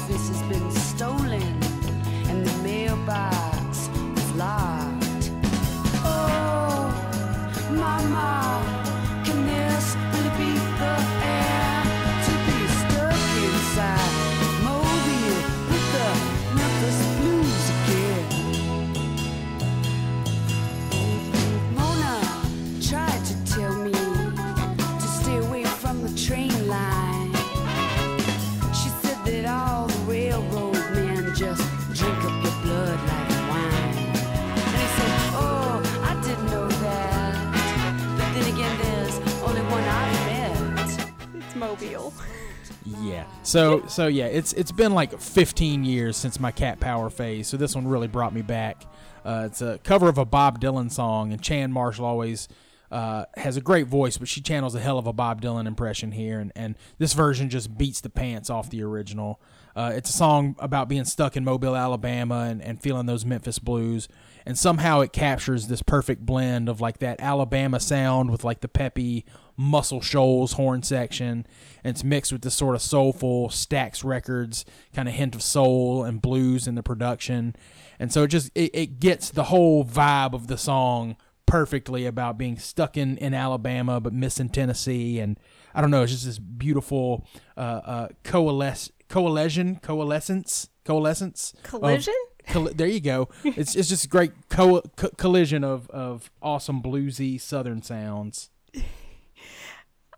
So 43.50 43.84
so 43.88 44.06
yeah, 44.06 44.26
it's 44.26 44.52
it's 44.52 44.70
been 44.70 44.94
like 44.94 45.20
15 45.20 45.84
years 45.84 46.16
since 46.16 46.38
my 46.38 46.52
cat 46.52 46.78
power 46.78 47.10
phase. 47.10 47.48
So 47.48 47.56
this 47.56 47.74
one 47.74 47.88
really 47.88 48.06
brought 48.06 48.32
me 48.32 48.42
back. 48.42 48.84
Uh, 49.24 49.42
it's 49.46 49.60
a 49.60 49.78
cover 49.78 50.08
of 50.08 50.18
a 50.18 50.24
Bob 50.24 50.60
Dylan 50.60 50.88
song, 50.88 51.32
and 51.32 51.42
Chan 51.42 51.72
Marshall 51.72 52.04
always 52.04 52.46
uh, 52.92 53.24
has 53.34 53.56
a 53.56 53.60
great 53.60 53.88
voice, 53.88 54.18
but 54.18 54.28
she 54.28 54.40
channels 54.40 54.76
a 54.76 54.80
hell 54.80 54.98
of 54.98 55.08
a 55.08 55.12
Bob 55.12 55.42
Dylan 55.42 55.66
impression 55.66 56.12
here, 56.12 56.38
and, 56.38 56.52
and 56.54 56.76
this 56.98 57.12
version 57.12 57.50
just 57.50 57.76
beats 57.76 58.00
the 58.00 58.08
pants 58.08 58.50
off 58.50 58.70
the 58.70 58.84
original. 58.84 59.40
Uh, 59.74 59.92
it's 59.94 60.10
a 60.10 60.12
song 60.12 60.56
about 60.58 60.88
being 60.88 61.04
stuck 61.04 61.36
in 61.36 61.44
Mobile, 61.44 61.76
Alabama, 61.76 62.46
and, 62.50 62.62
and 62.62 62.80
feeling 62.80 63.06
those 63.06 63.24
Memphis 63.24 63.58
blues, 63.58 64.08
and 64.44 64.58
somehow 64.58 65.00
it 65.00 65.12
captures 65.12 65.68
this 65.68 65.82
perfect 65.82 66.24
blend 66.24 66.68
of 66.68 66.80
like 66.80 66.98
that 66.98 67.20
Alabama 67.20 67.78
sound 67.78 68.30
with 68.30 68.44
like 68.44 68.60
the 68.60 68.68
peppy 68.68 69.24
Muscle 69.56 70.00
Shoals 70.00 70.52
horn 70.52 70.82
section, 70.82 71.46
and 71.84 71.94
it's 71.94 72.02
mixed 72.02 72.32
with 72.32 72.42
this 72.42 72.54
sort 72.54 72.74
of 72.74 72.82
soulful 72.82 73.48
Stax 73.48 74.02
Records 74.04 74.64
kind 74.94 75.08
of 75.08 75.14
hint 75.14 75.34
of 75.34 75.42
soul 75.42 76.04
and 76.04 76.20
blues 76.20 76.66
in 76.66 76.74
the 76.74 76.82
production, 76.82 77.54
and 77.98 78.12
so 78.12 78.24
it 78.24 78.28
just 78.28 78.50
it, 78.54 78.70
it 78.74 79.00
gets 79.00 79.30
the 79.30 79.44
whole 79.44 79.84
vibe 79.84 80.32
of 80.32 80.46
the 80.46 80.58
song 80.58 81.16
perfectly 81.46 82.06
about 82.06 82.38
being 82.38 82.56
stuck 82.56 82.96
in, 82.96 83.18
in 83.18 83.34
Alabama 83.34 84.00
but 84.00 84.12
missing 84.12 84.48
Tennessee, 84.48 85.18
and 85.20 85.38
I 85.74 85.80
don't 85.80 85.90
know, 85.90 86.02
it's 86.02 86.12
just 86.12 86.24
this 86.24 86.38
beautiful 86.38 87.26
uh, 87.56 87.80
uh, 87.84 88.08
coalesce 88.22 88.90
coalition 89.10 89.76
coalescence 89.82 90.70
coalescence 90.84 91.52
of- 91.56 91.62
Collision? 91.64 92.14
Coll- 92.48 92.70
there 92.74 92.86
you 92.86 93.00
go. 93.00 93.28
It's 93.44 93.76
it's 93.76 93.88
just 93.90 94.06
a 94.06 94.08
great 94.08 94.32
co- 94.48 94.80
co- 94.96 95.10
collision 95.18 95.62
of 95.64 95.90
of 95.90 96.30
awesome 96.40 96.80
bluesy 96.82 97.38
southern 97.38 97.82
sounds. 97.82 98.48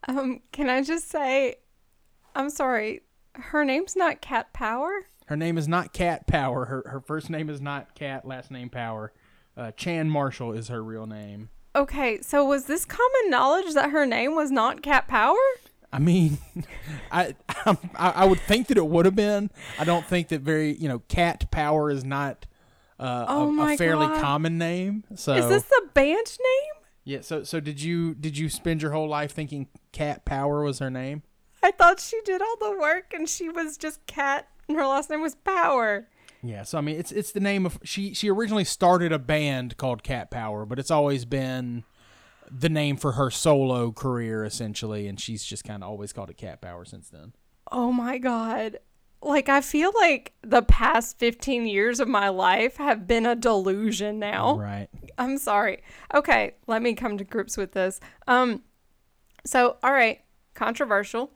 Um, 0.08 0.40
can 0.52 0.68
I 0.68 0.82
just 0.82 1.08
say, 1.10 1.56
I'm 2.34 2.50
sorry, 2.50 3.02
her 3.34 3.64
name's 3.64 3.94
not 3.96 4.20
Cat 4.20 4.52
Power? 4.52 4.90
Her 5.26 5.36
name 5.36 5.56
is 5.58 5.68
not 5.68 5.92
Cat 5.92 6.26
Power. 6.26 6.66
Her 6.66 6.84
her 6.86 7.00
first 7.00 7.30
name 7.30 7.48
is 7.48 7.60
not 7.60 7.94
Cat. 7.94 8.26
Last 8.26 8.50
name 8.50 8.68
Power. 8.68 9.12
Uh, 9.56 9.70
Chan 9.72 10.08
Marshall 10.10 10.52
is 10.52 10.68
her 10.68 10.82
real 10.82 11.06
name. 11.06 11.50
Okay, 11.74 12.20
so 12.20 12.44
was 12.44 12.64
this 12.66 12.84
common 12.84 13.30
knowledge 13.30 13.72
that 13.74 13.90
her 13.90 14.04
name 14.06 14.34
was 14.34 14.50
not 14.50 14.82
Cat 14.82 15.08
Power? 15.08 15.36
I 15.92 15.98
mean, 15.98 16.38
I, 17.12 17.34
I 17.66 17.76
I 17.96 18.24
would 18.24 18.40
think 18.40 18.68
that 18.68 18.76
it 18.78 18.86
would 18.86 19.04
have 19.04 19.16
been. 19.16 19.50
I 19.78 19.84
don't 19.84 20.06
think 20.06 20.28
that 20.28 20.40
very 20.40 20.74
you 20.74 20.88
know 20.88 21.00
Cat 21.08 21.50
Power 21.50 21.90
is 21.90 22.04
not 22.04 22.46
uh, 22.98 23.26
Oh 23.28 23.60
a, 23.60 23.74
a 23.74 23.76
fairly 23.76 24.06
God. 24.06 24.20
common 24.20 24.58
name. 24.58 25.04
So 25.14 25.34
Is 25.34 25.48
this 25.48 25.64
the 25.64 25.88
band 25.94 26.38
name? 26.38 26.84
yeah. 27.04 27.20
So 27.20 27.42
so 27.44 27.60
did 27.60 27.80
you 27.82 28.14
did 28.14 28.38
you 28.38 28.48
spend 28.48 28.80
your 28.82 28.92
whole 28.92 29.08
life 29.08 29.32
thinking 29.32 29.68
Cat 29.92 30.24
Power 30.24 30.62
was 30.62 30.78
her 30.78 30.90
name? 30.90 31.22
I 31.62 31.70
thought 31.70 32.00
she 32.00 32.20
did 32.24 32.40
all 32.42 32.56
the 32.58 32.76
work 32.78 33.12
and 33.14 33.28
she 33.28 33.48
was 33.48 33.76
just 33.76 34.04
Cat 34.06 34.48
and 34.68 34.76
her 34.76 34.86
last 34.86 35.10
name 35.10 35.20
was 35.20 35.34
Power. 35.34 36.08
Yeah, 36.44 36.64
so 36.64 36.76
I 36.78 36.80
mean, 36.80 36.96
it's 36.98 37.12
it's 37.12 37.30
the 37.30 37.38
name 37.40 37.64
of 37.66 37.78
she. 37.84 38.14
She 38.14 38.28
originally 38.28 38.64
started 38.64 39.12
a 39.12 39.18
band 39.20 39.76
called 39.76 40.02
Cat 40.02 40.28
Power, 40.30 40.66
but 40.66 40.78
it's 40.80 40.90
always 40.90 41.24
been 41.24 41.84
the 42.52 42.68
name 42.68 42.96
for 42.96 43.12
her 43.12 43.30
solo 43.30 43.92
career 43.92 44.44
essentially, 44.44 45.08
and 45.08 45.18
she's 45.18 45.44
just 45.44 45.64
kind 45.64 45.82
of 45.82 45.88
always 45.88 46.12
called 46.12 46.30
it 46.30 46.36
Cat 46.36 46.60
Power 46.60 46.84
since 46.84 47.08
then. 47.08 47.32
Oh 47.70 47.92
my 47.92 48.18
god. 48.18 48.78
Like 49.22 49.48
I 49.48 49.60
feel 49.60 49.92
like 49.94 50.32
the 50.42 50.62
past 50.62 51.18
15 51.18 51.66
years 51.66 52.00
of 52.00 52.08
my 52.08 52.28
life 52.28 52.76
have 52.76 53.06
been 53.06 53.24
a 53.24 53.36
delusion 53.36 54.18
now. 54.18 54.58
Right. 54.58 54.88
I'm 55.16 55.38
sorry. 55.38 55.82
Okay, 56.12 56.54
let 56.66 56.82
me 56.82 56.94
come 56.94 57.18
to 57.18 57.24
grips 57.24 57.56
with 57.56 57.72
this. 57.72 58.00
Um 58.26 58.62
so 59.44 59.76
all 59.82 59.92
right, 59.92 60.20
controversial, 60.54 61.30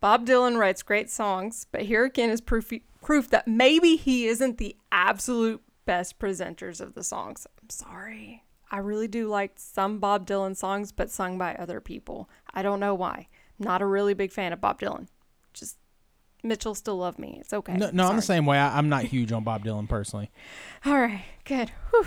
Bob 0.00 0.26
Dylan 0.26 0.56
writes 0.56 0.82
great 0.82 1.10
songs, 1.10 1.66
but 1.70 1.82
here 1.82 2.04
again 2.04 2.30
is 2.30 2.40
proof 2.40 2.72
proof 3.02 3.28
that 3.30 3.46
maybe 3.46 3.96
he 3.96 4.26
isn't 4.26 4.58
the 4.58 4.76
absolute 4.90 5.62
best 5.84 6.18
presenters 6.18 6.80
of 6.80 6.94
the 6.94 7.04
songs. 7.04 7.46
I'm 7.62 7.70
sorry. 7.70 8.42
I 8.70 8.78
really 8.78 9.08
do 9.08 9.28
like 9.28 9.52
some 9.56 9.98
Bob 9.98 10.26
Dylan 10.26 10.56
songs, 10.56 10.92
but 10.92 11.10
sung 11.10 11.38
by 11.38 11.54
other 11.54 11.80
people. 11.80 12.28
I 12.52 12.62
don't 12.62 12.80
know 12.80 12.94
why. 12.94 13.28
Not 13.58 13.82
a 13.82 13.86
really 13.86 14.14
big 14.14 14.32
fan 14.32 14.52
of 14.52 14.60
Bob 14.60 14.80
Dylan. 14.80 15.06
Just 15.52 15.78
Mitchell 16.42 16.74
still 16.74 16.96
love 16.96 17.18
me. 17.18 17.38
It's 17.40 17.52
okay. 17.52 17.74
No, 17.76 17.90
no 17.92 18.08
I'm 18.08 18.16
the 18.16 18.22
same 18.22 18.46
way. 18.46 18.58
I, 18.58 18.76
I'm 18.76 18.88
not 18.88 19.04
huge 19.04 19.32
on 19.32 19.44
Bob 19.44 19.64
Dylan 19.64 19.88
personally. 19.88 20.30
All 20.84 20.98
right, 20.98 21.24
good. 21.44 21.70
Whew. 21.90 22.06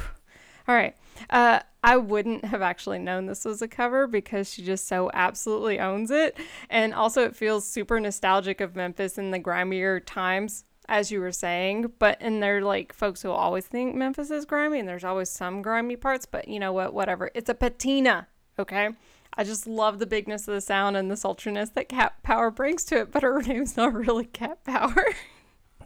All 0.67 0.75
right. 0.75 0.95
Uh, 1.29 1.59
I 1.83 1.97
wouldn't 1.97 2.45
have 2.45 2.61
actually 2.61 2.99
known 2.99 3.25
this 3.25 3.45
was 3.45 3.61
a 3.61 3.67
cover 3.67 4.05
because 4.05 4.53
she 4.53 4.63
just 4.63 4.87
so 4.87 5.09
absolutely 5.13 5.79
owns 5.79 6.11
it. 6.11 6.37
And 6.69 6.93
also, 6.93 7.23
it 7.23 7.35
feels 7.35 7.65
super 7.65 7.99
nostalgic 7.99 8.61
of 8.61 8.75
Memphis 8.75 9.17
in 9.17 9.31
the 9.31 9.39
grimier 9.39 9.99
times, 9.99 10.65
as 10.89 11.11
you 11.11 11.21
were 11.21 11.31
saying. 11.31 11.93
But, 11.99 12.17
and 12.19 12.43
they're 12.43 12.61
like 12.61 12.91
folks 12.91 13.21
who 13.21 13.31
always 13.31 13.65
think 13.65 13.95
Memphis 13.95 14.29
is 14.31 14.43
grimy, 14.43 14.79
and 14.79 14.89
there's 14.89 15.05
always 15.05 15.29
some 15.29 15.61
grimy 15.61 15.95
parts. 15.95 16.25
But 16.25 16.49
you 16.49 16.59
know 16.59 16.73
what? 16.73 16.93
Whatever. 16.93 17.31
It's 17.33 17.49
a 17.49 17.53
patina, 17.53 18.27
okay? 18.57 18.89
I 19.35 19.43
just 19.45 19.67
love 19.67 19.99
the 19.99 20.07
bigness 20.07 20.47
of 20.47 20.55
the 20.55 20.61
sound 20.61 20.97
and 20.97 21.09
the 21.09 21.15
sultriness 21.15 21.69
that 21.69 21.87
Cat 21.87 22.21
Power 22.23 22.51
brings 22.51 22.83
to 22.85 22.99
it. 23.01 23.11
But 23.11 23.23
her 23.23 23.41
name's 23.47 23.77
not 23.77 23.93
really 23.93 24.25
Cat 24.25 24.65
Power. 24.65 25.05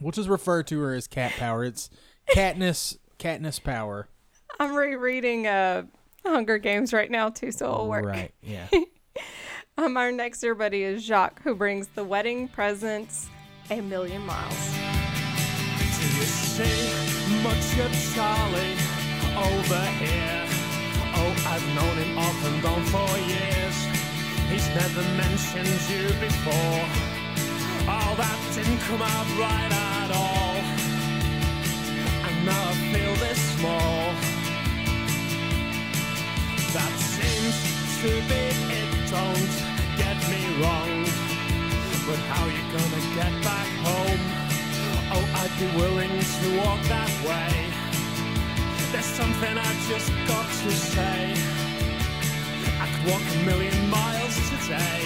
We'll 0.01 0.11
just 0.11 0.29
refer 0.29 0.63
to 0.63 0.79
her 0.79 0.95
as 0.95 1.07
Cat 1.07 1.33
Power. 1.33 1.63
It's 1.63 1.89
Katniss 2.31 2.97
Katniss 3.19 3.63
Power. 3.63 4.07
I'm 4.59 4.75
rereading 4.75 5.47
uh, 5.47 5.83
Hunger 6.25 6.57
Games 6.57 6.93
right 6.93 7.11
now 7.11 7.29
too, 7.29 7.51
so 7.51 7.65
it'll 7.65 7.89
work. 7.89 8.05
Right. 8.05 8.33
Yeah. 8.41 8.67
Um, 9.75 9.97
our 9.97 10.11
next 10.11 10.39
dear 10.41 10.53
buddy 10.53 10.83
is 10.83 11.03
Jacques, 11.03 11.41
who 11.41 11.55
brings 11.55 11.87
the 11.87 12.03
wedding 12.03 12.47
presents 12.47 13.27
a 13.71 13.81
million 13.81 14.21
miles. 14.23 14.92
See 16.53 16.93
much 17.41 17.79
of 17.79 17.91
Charlie 18.13 18.77
over 19.35 19.85
here? 19.97 20.45
Oh, 21.17 21.33
I've 21.49 21.67
known 21.73 21.97
him 21.97 22.15
off 22.15 22.45
and 22.45 22.63
on 22.63 22.83
for 22.93 23.17
years. 23.25 23.77
He's 24.51 24.67
never 24.69 25.01
mentioned 25.17 25.81
you 25.89 26.09
before. 26.21 26.85
Oh, 27.89 28.13
that 28.21 28.37
didn't 28.53 28.77
come 28.81 29.01
out 29.01 29.27
right 29.41 29.71
at 29.73 30.11
all. 30.13 30.61
And 32.27 32.45
now 32.45 32.69
I 32.69 32.73
feel 32.93 33.15
this 33.25 33.41
small. 33.57 34.13
That 36.77 36.93
seems 37.01 37.57
to 38.03 38.11
be 38.29 38.43
it, 38.77 38.91
don't 39.09 39.53
get 39.97 40.17
me 40.29 40.41
wrong. 40.61 41.01
But 42.05 42.19
how 42.29 42.45
you 42.45 42.61
gonna 42.77 43.01
get 43.15 43.43
back 43.43 43.67
home? 43.81 44.42
I'd 45.43 45.59
be 45.59 45.67
willing 45.75 46.09
to 46.09 46.57
walk 46.63 46.81
that 46.87 47.11
way. 47.27 47.51
There's 48.93 49.03
something 49.03 49.57
I 49.57 49.71
just 49.91 50.09
got 50.25 50.47
to 50.47 50.71
say. 50.71 51.35
I 52.79 52.85
could 52.87 53.11
walk 53.11 53.19
a 53.19 53.39
million 53.43 53.89
miles 53.89 54.35
today. 54.51 55.03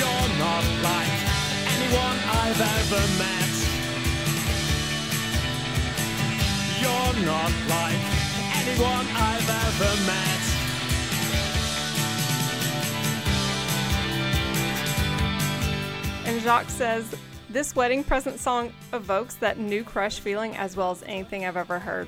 You're 0.00 0.30
not 0.40 0.64
like 0.88 1.12
anyone 1.76 2.18
I've 2.40 2.60
ever 2.78 3.04
met. 3.20 3.52
You're 6.80 7.16
not 7.32 7.52
like 7.68 8.02
anyone 8.64 9.06
I've 9.28 9.50
ever 9.68 9.92
met. 10.08 10.39
And 16.30 16.40
Jacques 16.42 16.70
says, 16.70 17.12
This 17.48 17.74
wedding 17.74 18.04
present 18.04 18.38
song 18.38 18.72
evokes 18.92 19.34
that 19.34 19.58
new 19.58 19.82
crush 19.82 20.20
feeling 20.20 20.56
as 20.56 20.76
well 20.76 20.92
as 20.92 21.02
anything 21.02 21.44
I've 21.44 21.56
ever 21.56 21.80
heard. 21.80 22.06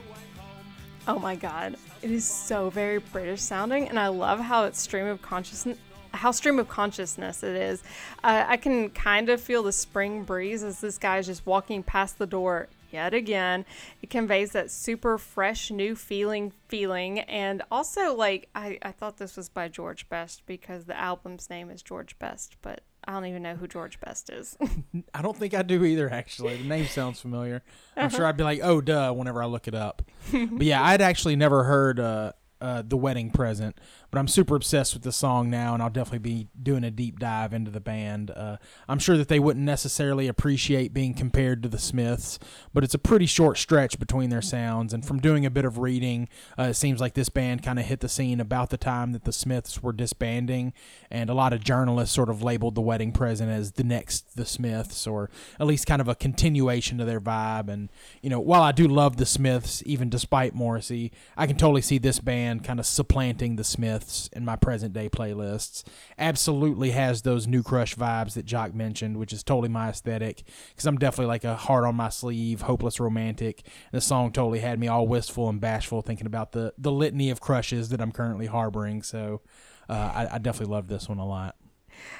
Oh 1.08 1.18
my 1.18 1.34
god. 1.34 1.74
It 2.02 2.12
is 2.12 2.24
so 2.24 2.70
very 2.70 2.98
British 2.98 3.40
sounding, 3.40 3.88
and 3.88 3.98
I 3.98 4.06
love 4.06 4.38
how 4.38 4.62
it's 4.66 4.80
stream 4.80 5.06
of 5.06 5.20
consciousness. 5.22 5.76
How 6.14 6.30
stream 6.30 6.60
of 6.60 6.68
consciousness 6.68 7.42
it 7.42 7.56
is. 7.56 7.82
Uh, 8.22 8.44
I 8.46 8.58
can 8.58 8.90
kind 8.90 9.28
of 9.28 9.40
feel 9.40 9.64
the 9.64 9.72
spring 9.72 10.22
breeze 10.22 10.62
as 10.62 10.80
this 10.80 10.98
guy 10.98 11.18
is 11.18 11.26
just 11.26 11.44
walking 11.44 11.82
past 11.82 12.18
the 12.18 12.26
door 12.26 12.68
yet 12.92 13.14
again. 13.14 13.64
It 14.02 14.10
conveys 14.10 14.52
that 14.52 14.70
super 14.70 15.18
fresh, 15.18 15.72
new 15.72 15.96
feeling, 15.96 16.52
feeling, 16.68 17.18
and 17.18 17.62
also 17.72 18.14
like 18.14 18.48
I, 18.54 18.78
I 18.82 18.92
thought 18.92 19.16
this 19.16 19.36
was 19.36 19.48
by 19.48 19.66
George 19.66 20.08
Best 20.08 20.46
because 20.46 20.84
the 20.84 20.96
album's 20.96 21.50
name 21.50 21.70
is 21.70 21.82
George 21.82 22.16
Best, 22.20 22.54
but 22.62 22.82
I 23.04 23.12
don't 23.12 23.26
even 23.26 23.42
know 23.42 23.56
who 23.56 23.66
George 23.66 23.98
Best 24.00 24.30
is. 24.30 24.56
I 25.14 25.22
don't 25.22 25.36
think 25.36 25.54
I 25.54 25.62
do 25.62 25.84
either. 25.84 26.10
Actually, 26.10 26.56
the 26.56 26.68
name 26.68 26.86
sounds 26.86 27.20
familiar. 27.20 27.62
I'm 27.96 28.10
sure 28.10 28.24
I'd 28.24 28.36
be 28.36 28.44
like, 28.44 28.60
"Oh, 28.62 28.80
duh," 28.80 29.12
whenever 29.12 29.42
I 29.42 29.46
look 29.46 29.66
it 29.66 29.74
up. 29.74 30.02
but 30.32 30.62
yeah, 30.62 30.82
I'd 30.82 31.02
actually 31.02 31.36
never 31.36 31.64
heard 31.64 31.98
uh, 31.98 32.32
uh, 32.60 32.82
the 32.86 32.96
wedding 32.96 33.30
present, 33.30 33.76
but 34.12 34.18
I'm 34.18 34.28
super 34.28 34.54
obsessed 34.54 34.92
with 34.92 35.04
the 35.04 35.10
song 35.10 35.48
now, 35.48 35.72
and 35.72 35.82
I'll 35.82 35.88
definitely 35.88 36.18
be 36.18 36.48
doing 36.62 36.84
a 36.84 36.90
deep 36.90 37.18
dive 37.18 37.54
into 37.54 37.70
the 37.70 37.80
band. 37.80 38.30
Uh, 38.30 38.58
I'm 38.86 38.98
sure 38.98 39.16
that 39.16 39.28
they 39.28 39.40
wouldn't 39.40 39.64
necessarily 39.64 40.28
appreciate 40.28 40.92
being 40.92 41.14
compared 41.14 41.62
to 41.62 41.68
the 41.70 41.78
Smiths, 41.78 42.38
but 42.74 42.84
it's 42.84 42.92
a 42.92 42.98
pretty 42.98 43.24
short 43.24 43.56
stretch 43.56 43.98
between 43.98 44.28
their 44.28 44.42
sounds. 44.42 44.92
And 44.92 45.02
from 45.02 45.18
doing 45.18 45.46
a 45.46 45.50
bit 45.50 45.64
of 45.64 45.78
reading, 45.78 46.28
uh, 46.58 46.64
it 46.64 46.74
seems 46.74 47.00
like 47.00 47.14
this 47.14 47.30
band 47.30 47.62
kind 47.62 47.78
of 47.78 47.86
hit 47.86 48.00
the 48.00 48.08
scene 48.08 48.38
about 48.38 48.68
the 48.68 48.76
time 48.76 49.12
that 49.12 49.24
the 49.24 49.32
Smiths 49.32 49.82
were 49.82 49.94
disbanding, 49.94 50.74
and 51.10 51.30
a 51.30 51.34
lot 51.34 51.54
of 51.54 51.64
journalists 51.64 52.14
sort 52.14 52.28
of 52.28 52.42
labeled 52.42 52.74
the 52.74 52.82
wedding 52.82 53.12
present 53.12 53.50
as 53.50 53.72
the 53.72 53.84
next 53.84 54.36
the 54.36 54.44
Smiths, 54.44 55.06
or 55.06 55.30
at 55.58 55.66
least 55.66 55.86
kind 55.86 56.02
of 56.02 56.08
a 56.08 56.14
continuation 56.14 57.00
of 57.00 57.06
their 57.06 57.20
vibe. 57.20 57.70
And 57.70 57.88
you 58.20 58.28
know, 58.28 58.40
while 58.40 58.62
I 58.62 58.72
do 58.72 58.86
love 58.86 59.16
the 59.16 59.24
Smiths, 59.24 59.82
even 59.86 60.10
despite 60.10 60.54
Morrissey, 60.54 61.12
I 61.34 61.46
can 61.46 61.56
totally 61.56 61.80
see 61.80 61.96
this 61.96 62.18
band 62.18 62.62
kind 62.62 62.78
of 62.78 62.84
supplanting 62.84 63.56
the 63.56 63.64
Smiths 63.64 64.01
in 64.32 64.44
my 64.44 64.56
present 64.56 64.92
day 64.92 65.08
playlists. 65.08 65.84
Absolutely 66.18 66.90
has 66.90 67.22
those 67.22 67.46
new 67.46 67.62
crush 67.62 67.96
vibes 67.96 68.34
that 68.34 68.44
Jock 68.44 68.74
mentioned, 68.74 69.16
which 69.16 69.32
is 69.32 69.42
totally 69.42 69.68
my 69.68 69.88
aesthetic. 69.88 70.42
Because 70.70 70.86
I'm 70.86 70.98
definitely 70.98 71.26
like 71.26 71.44
a 71.44 71.56
heart 71.56 71.84
on 71.84 71.94
my 71.94 72.08
sleeve, 72.08 72.62
hopeless 72.62 73.00
romantic. 73.00 73.62
And 73.64 73.98
the 73.98 74.00
song 74.00 74.32
totally 74.32 74.60
had 74.60 74.78
me 74.78 74.88
all 74.88 75.06
wistful 75.06 75.48
and 75.48 75.60
bashful, 75.60 76.02
thinking 76.02 76.26
about 76.26 76.52
the 76.52 76.74
the 76.78 76.92
litany 76.92 77.30
of 77.30 77.40
crushes 77.40 77.88
that 77.90 78.00
I'm 78.00 78.12
currently 78.12 78.46
harboring. 78.46 79.02
So 79.02 79.42
uh, 79.88 80.12
I, 80.14 80.34
I 80.34 80.38
definitely 80.38 80.74
love 80.74 80.88
this 80.88 81.08
one 81.08 81.18
a 81.18 81.26
lot. 81.26 81.56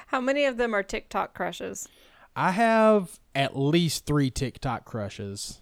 How 0.07 0.21
many 0.21 0.45
of 0.45 0.57
them 0.57 0.73
are 0.73 0.83
TikTok 0.83 1.33
crushes? 1.33 1.87
I 2.35 2.51
have 2.51 3.19
at 3.35 3.57
least 3.57 4.05
three 4.05 4.31
TikTok 4.31 4.85
crushes. 4.85 5.61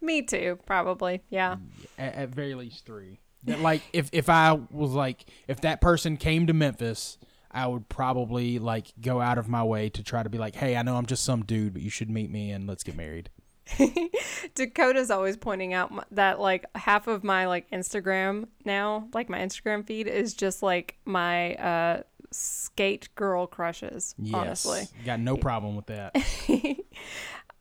Me 0.00 0.22
too, 0.22 0.58
probably. 0.64 1.22
Yeah. 1.28 1.56
At, 1.98 2.14
at 2.14 2.28
very 2.28 2.54
least 2.54 2.86
three. 2.86 3.20
That 3.44 3.60
like 3.60 3.82
if 3.92 4.10
if 4.12 4.28
I 4.28 4.52
was 4.70 4.92
like 4.92 5.24
if 5.46 5.60
that 5.62 5.80
person 5.80 6.16
came 6.16 6.46
to 6.48 6.52
Memphis, 6.52 7.18
I 7.50 7.66
would 7.66 7.88
probably 7.88 8.58
like 8.58 8.92
go 9.00 9.20
out 9.20 9.38
of 9.38 9.48
my 9.48 9.62
way 9.64 9.88
to 9.90 10.02
try 10.02 10.22
to 10.22 10.28
be 10.28 10.38
like, 10.38 10.54
hey, 10.56 10.76
I 10.76 10.82
know 10.82 10.96
I'm 10.96 11.06
just 11.06 11.24
some 11.24 11.44
dude, 11.44 11.72
but 11.72 11.82
you 11.82 11.90
should 11.90 12.10
meet 12.10 12.30
me 12.30 12.50
and 12.50 12.66
let's 12.66 12.82
get 12.84 12.96
married. 12.96 13.30
Dakota's 14.54 15.10
always 15.10 15.36
pointing 15.36 15.72
out 15.74 15.92
that 16.14 16.40
like 16.40 16.64
half 16.74 17.06
of 17.06 17.22
my 17.24 17.46
like 17.46 17.70
Instagram 17.70 18.48
now, 18.64 19.08
like 19.14 19.28
my 19.28 19.38
Instagram 19.38 19.86
feed 19.86 20.06
is 20.06 20.34
just 20.34 20.62
like 20.62 20.96
my 21.04 21.54
uh 21.56 22.02
skate 22.30 23.08
girl 23.14 23.46
crushes, 23.46 24.14
Yes, 24.18 24.34
honestly. 24.34 24.82
got 25.04 25.20
no 25.20 25.36
problem 25.38 25.76
with 25.76 25.86
that. 25.86 26.14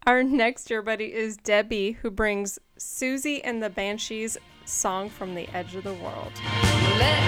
Our 0.05 0.23
next 0.23 0.69
year 0.69 0.81
buddy 0.81 1.13
is 1.13 1.37
Debbie 1.37 1.93
who 1.93 2.11
brings 2.11 2.59
Siouxsie 2.79 3.41
and 3.43 3.61
the 3.61 3.69
Banshees 3.69 4.37
song 4.65 5.09
from 5.09 5.35
the 5.35 5.47
edge 5.53 5.75
of 5.75 5.83
the 5.83 5.93
world. 5.93 6.31
Let 6.99 7.27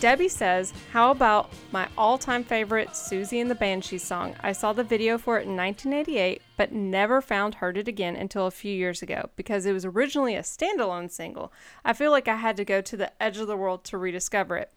Debbie 0.00 0.28
says, 0.28 0.72
How 0.92 1.10
about 1.10 1.52
my 1.72 1.86
all 1.98 2.16
time 2.16 2.42
favorite 2.42 2.88
Siouxsie 2.88 3.42
and 3.42 3.50
the 3.50 3.54
Banshees 3.54 4.02
song? 4.02 4.34
I 4.40 4.52
saw 4.52 4.72
the 4.72 4.82
video 4.82 5.18
for 5.18 5.36
it 5.36 5.46
in 5.46 5.54
1988, 5.54 6.40
but 6.56 6.72
never 6.72 7.20
found 7.20 7.56
Heard 7.56 7.76
It 7.76 7.86
Again 7.86 8.16
until 8.16 8.46
a 8.46 8.50
few 8.50 8.74
years 8.74 9.02
ago 9.02 9.28
because 9.36 9.66
it 9.66 9.74
was 9.74 9.84
originally 9.84 10.36
a 10.36 10.40
standalone 10.40 11.10
single. 11.10 11.52
I 11.84 11.92
feel 11.92 12.10
like 12.12 12.28
I 12.28 12.36
had 12.36 12.56
to 12.56 12.64
go 12.64 12.80
to 12.80 12.96
the 12.96 13.22
edge 13.22 13.36
of 13.36 13.46
the 13.46 13.58
world 13.58 13.84
to 13.84 13.98
rediscover 13.98 14.56
it. 14.56 14.72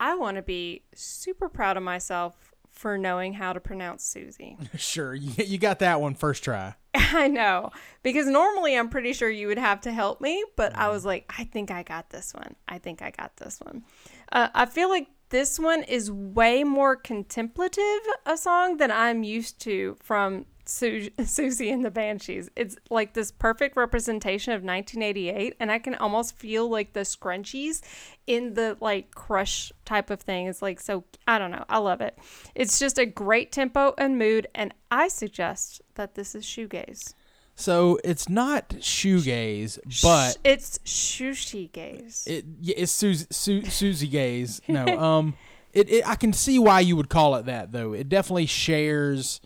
I 0.00 0.14
want 0.14 0.38
to 0.38 0.42
be 0.42 0.84
super 0.94 1.50
proud 1.50 1.76
of 1.76 1.82
myself 1.82 2.53
for 2.74 2.98
knowing 2.98 3.32
how 3.34 3.52
to 3.52 3.60
pronounce 3.60 4.12
Siouxsie. 4.12 4.56
Sure, 4.78 5.14
you, 5.14 5.32
you 5.44 5.58
got 5.58 5.78
that 5.78 6.00
one 6.00 6.14
first 6.14 6.44
try. 6.44 6.74
I 6.94 7.28
know. 7.28 7.70
Because 8.02 8.26
normally 8.26 8.76
I'm 8.76 8.88
pretty 8.88 9.12
sure 9.12 9.30
you 9.30 9.46
would 9.46 9.58
have 9.58 9.80
to 9.82 9.92
help 9.92 10.20
me, 10.20 10.44
but 10.56 10.76
I 10.76 10.88
was 10.88 11.04
like, 11.04 11.32
I 11.38 11.44
think 11.44 11.70
I 11.70 11.82
got 11.82 12.10
this 12.10 12.34
one. 12.34 12.56
I 12.68 12.78
think 12.78 13.00
I 13.02 13.10
got 13.10 13.36
this 13.36 13.60
one. 13.60 13.84
Uh, 14.30 14.48
I 14.54 14.66
feel 14.66 14.88
like 14.88 15.08
this 15.30 15.58
one 15.58 15.82
is 15.84 16.10
way 16.10 16.64
more 16.64 16.96
contemplative 16.96 18.00
a 18.26 18.36
song 18.36 18.76
than 18.76 18.90
I'm 18.90 19.22
used 19.22 19.60
to 19.62 19.96
from 20.02 20.46
Su- 20.66 21.10
Siouxsie 21.18 21.72
and 21.72 21.84
the 21.84 21.90
Banshees. 21.90 22.50
It's 22.56 22.76
like 22.90 23.14
this 23.14 23.30
perfect 23.30 23.76
representation 23.76 24.52
of 24.52 24.62
1988, 24.62 25.56
and 25.60 25.70
I 25.70 25.78
can 25.78 25.94
almost 25.94 26.36
feel 26.36 26.68
like 26.68 26.92
the 26.92 27.00
scrunchies 27.00 27.82
in 28.26 28.54
the 28.54 28.76
like 28.80 29.14
crush 29.14 29.72
type 29.84 30.10
of 30.10 30.20
thing. 30.20 30.46
It's 30.46 30.62
like 30.62 30.80
so, 30.80 31.04
I 31.26 31.38
don't 31.38 31.50
know. 31.50 31.64
I 31.68 31.78
love 31.78 32.00
it. 32.00 32.18
It's 32.54 32.78
just 32.78 32.98
a 32.98 33.06
great 33.06 33.52
tempo 33.52 33.94
and 33.98 34.18
mood, 34.18 34.46
and 34.54 34.72
I 34.90 35.08
suggest 35.08 35.82
that 35.94 36.14
this 36.14 36.34
is 36.34 36.44
shoegaze. 36.44 37.14
So 37.56 38.00
it's 38.02 38.28
not 38.28 38.70
shoegaze, 38.70 39.78
but 40.02 40.38
it's 40.42 40.78
shushy 40.78 41.70
gaze. 41.70 42.24
it 42.26 42.44
yeah, 42.60 42.74
it's 42.78 43.00
Siouxsie 43.00 43.32
Su- 43.32 43.62
Siouxsie 43.62 44.10
gaze. 44.10 44.60
No, 44.66 44.86
um, 44.98 45.36
it, 45.72 45.88
it 45.88 46.08
I 46.08 46.16
can 46.16 46.32
see 46.32 46.58
why 46.58 46.80
you 46.80 46.96
would 46.96 47.08
call 47.08 47.36
it 47.36 47.46
that 47.46 47.70
though. 47.70 47.92
It 47.92 48.08
definitely 48.08 48.46
shares 48.46 49.40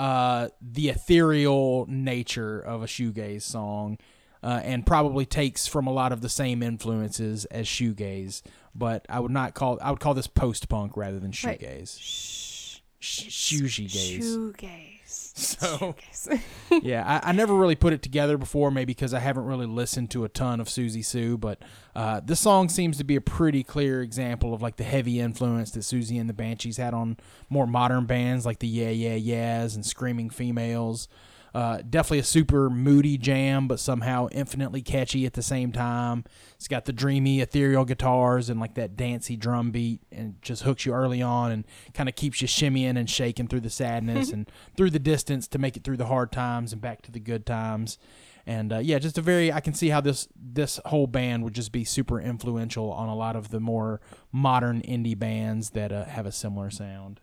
uh 0.00 0.48
the 0.62 0.88
ethereal 0.88 1.84
nature 1.88 2.58
of 2.60 2.82
a 2.82 2.86
shoegaze 2.86 3.42
song, 3.42 3.98
uh, 4.42 4.60
and 4.64 4.86
probably 4.86 5.26
takes 5.26 5.66
from 5.66 5.86
a 5.86 5.92
lot 5.92 6.10
of 6.12 6.22
the 6.22 6.28
same 6.28 6.62
influences 6.62 7.44
as 7.46 7.66
shoegaze. 7.66 8.40
But 8.74 9.04
I 9.08 9.20
would 9.20 9.30
not 9.32 9.54
call 9.54 9.78
I 9.82 9.90
would 9.90 10.00
call 10.00 10.14
this 10.14 10.26
post 10.26 10.68
punk 10.68 10.96
rather 10.96 11.18
than 11.20 11.32
Right. 11.44 11.60
shoegaze. 11.60 11.98
Sh- 12.00 12.80
shoegaze. 13.00 14.20
Shoegaze. 14.22 14.99
So 15.40 15.94
yeah, 16.82 17.20
I, 17.24 17.30
I 17.30 17.32
never 17.32 17.54
really 17.54 17.74
put 17.74 17.92
it 17.92 18.02
together 18.02 18.36
before, 18.36 18.70
maybe 18.70 18.92
because 18.92 19.14
I 19.14 19.20
haven't 19.20 19.44
really 19.44 19.66
listened 19.66 20.10
to 20.12 20.24
a 20.24 20.28
ton 20.28 20.60
of 20.60 20.68
Siouxsie 20.68 21.04
Sioux, 21.04 21.38
but 21.38 21.62
uh, 21.94 22.20
this 22.24 22.40
song 22.40 22.68
seems 22.68 22.98
to 22.98 23.04
be 23.04 23.16
a 23.16 23.20
pretty 23.20 23.62
clear 23.62 24.02
example 24.02 24.52
of 24.54 24.62
like 24.62 24.76
the 24.76 24.84
heavy 24.84 25.18
influence 25.20 25.70
that 25.72 25.80
Siouxsie 25.80 26.20
and 26.20 26.28
the 26.28 26.34
Banshees 26.34 26.76
had 26.76 26.94
on 26.94 27.16
more 27.48 27.66
modern 27.66 28.06
bands 28.06 28.44
like 28.44 28.58
the 28.58 28.68
Yeah 28.68 28.90
Yeah 28.90 29.14
Yeahs 29.14 29.74
and 29.74 29.84
Screaming 29.84 30.30
Females. 30.30 31.08
Uh, 31.54 31.78
definitely 31.88 32.20
a 32.20 32.24
super 32.24 32.70
moody 32.70 33.18
jam, 33.18 33.66
but 33.66 33.80
somehow 33.80 34.28
infinitely 34.30 34.82
catchy 34.82 35.26
at 35.26 35.32
the 35.32 35.42
same 35.42 35.72
time. 35.72 36.24
It's 36.54 36.68
got 36.68 36.84
the 36.84 36.92
dreamy, 36.92 37.40
ethereal 37.40 37.84
guitars 37.84 38.48
and 38.48 38.60
like 38.60 38.74
that 38.74 38.96
dancey 38.96 39.36
drum 39.36 39.70
beat, 39.70 40.00
and 40.12 40.40
just 40.42 40.62
hooks 40.62 40.86
you 40.86 40.92
early 40.92 41.22
on 41.22 41.50
and 41.50 41.66
kind 41.94 42.08
of 42.08 42.14
keeps 42.14 42.40
you 42.40 42.48
shimmying 42.48 42.96
and 42.96 43.10
shaking 43.10 43.48
through 43.48 43.60
the 43.60 43.70
sadness 43.70 44.30
and 44.32 44.50
through 44.76 44.90
the 44.90 44.98
distance 44.98 45.48
to 45.48 45.58
make 45.58 45.76
it 45.76 45.84
through 45.84 45.96
the 45.96 46.06
hard 46.06 46.30
times 46.30 46.72
and 46.72 46.80
back 46.80 47.02
to 47.02 47.10
the 47.10 47.20
good 47.20 47.44
times. 47.44 47.98
And 48.46 48.72
uh, 48.72 48.78
yeah, 48.78 48.98
just 48.98 49.18
a 49.18 49.22
very 49.22 49.52
I 49.52 49.60
can 49.60 49.74
see 49.74 49.88
how 49.88 50.00
this 50.00 50.28
this 50.34 50.80
whole 50.86 51.06
band 51.06 51.44
would 51.44 51.54
just 51.54 51.72
be 51.72 51.84
super 51.84 52.20
influential 52.20 52.90
on 52.92 53.08
a 53.08 53.14
lot 53.14 53.36
of 53.36 53.50
the 53.50 53.60
more 53.60 54.00
modern 54.32 54.80
indie 54.82 55.18
bands 55.18 55.70
that 55.70 55.92
uh, 55.92 56.04
have 56.04 56.26
a 56.26 56.32
similar 56.32 56.70
sound. 56.70 57.20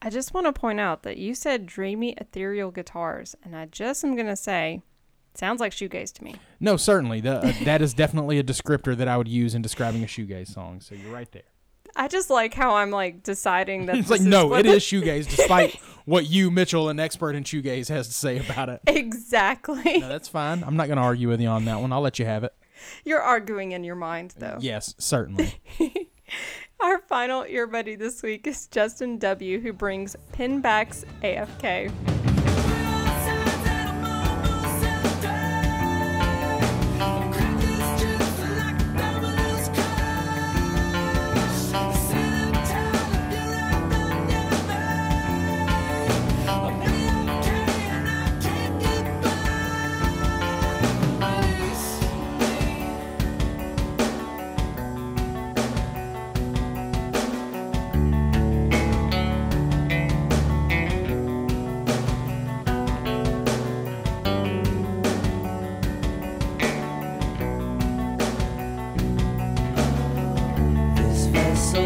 I 0.00 0.10
just 0.10 0.32
want 0.32 0.46
to 0.46 0.52
point 0.52 0.80
out 0.80 1.02
that 1.02 1.16
you 1.16 1.34
said 1.34 1.66
dreamy 1.66 2.12
ethereal 2.18 2.70
guitars, 2.70 3.34
and 3.42 3.56
I 3.56 3.66
just 3.66 4.04
am 4.04 4.16
gonna 4.16 4.36
say, 4.36 4.82
sounds 5.34 5.60
like 5.60 5.72
shoegaze 5.72 6.12
to 6.14 6.24
me. 6.24 6.36
No, 6.60 6.76
certainly 6.76 7.20
the, 7.20 7.38
uh, 7.38 7.52
that 7.64 7.82
is 7.82 7.94
definitely 7.94 8.38
a 8.38 8.44
descriptor 8.44 8.96
that 8.96 9.08
I 9.08 9.16
would 9.16 9.28
use 9.28 9.54
in 9.54 9.62
describing 9.62 10.02
a 10.04 10.06
shoegaze 10.06 10.48
song. 10.48 10.80
So 10.80 10.94
you're 10.94 11.12
right 11.12 11.30
there. 11.32 11.42
I 11.96 12.06
just 12.06 12.30
like 12.30 12.54
how 12.54 12.76
I'm 12.76 12.90
like 12.90 13.22
deciding 13.24 13.86
that 13.86 13.96
It's 13.98 14.10
like 14.10 14.20
no, 14.20 14.54
it 14.54 14.62
the- 14.64 14.70
shoegaze, 14.74 15.28
despite 15.28 15.74
what 16.04 16.28
you, 16.28 16.50
Mitchell, 16.50 16.88
an 16.88 17.00
expert 17.00 17.34
in 17.34 17.42
shoegaze, 17.44 17.88
has 17.88 18.06
to 18.08 18.14
say 18.14 18.38
about 18.38 18.68
it. 18.68 18.80
exactly. 18.86 19.98
No, 19.98 20.08
that's 20.08 20.28
fine. 20.28 20.62
I'm 20.62 20.76
not 20.76 20.86
going 20.86 20.98
to 20.98 21.02
argue 21.02 21.28
with 21.28 21.40
you 21.40 21.48
on 21.48 21.64
that 21.64 21.80
one. 21.80 21.92
I'll 21.92 22.00
let 22.00 22.18
you 22.18 22.24
have 22.24 22.44
it. 22.44 22.54
You're 23.04 23.20
arguing 23.20 23.72
in 23.72 23.82
your 23.82 23.96
mind 23.96 24.34
though. 24.38 24.58
Yes, 24.60 24.94
certainly. 24.98 25.54
Our 26.80 27.00
final 27.00 27.42
ear 27.42 27.66
buddy 27.66 27.96
this 27.96 28.22
week 28.22 28.46
is 28.46 28.68
Justin 28.68 29.18
W., 29.18 29.58
who 29.58 29.72
brings 29.72 30.14
Pinbacks 30.32 31.04
AFK. 31.24 32.27
All 71.78 71.84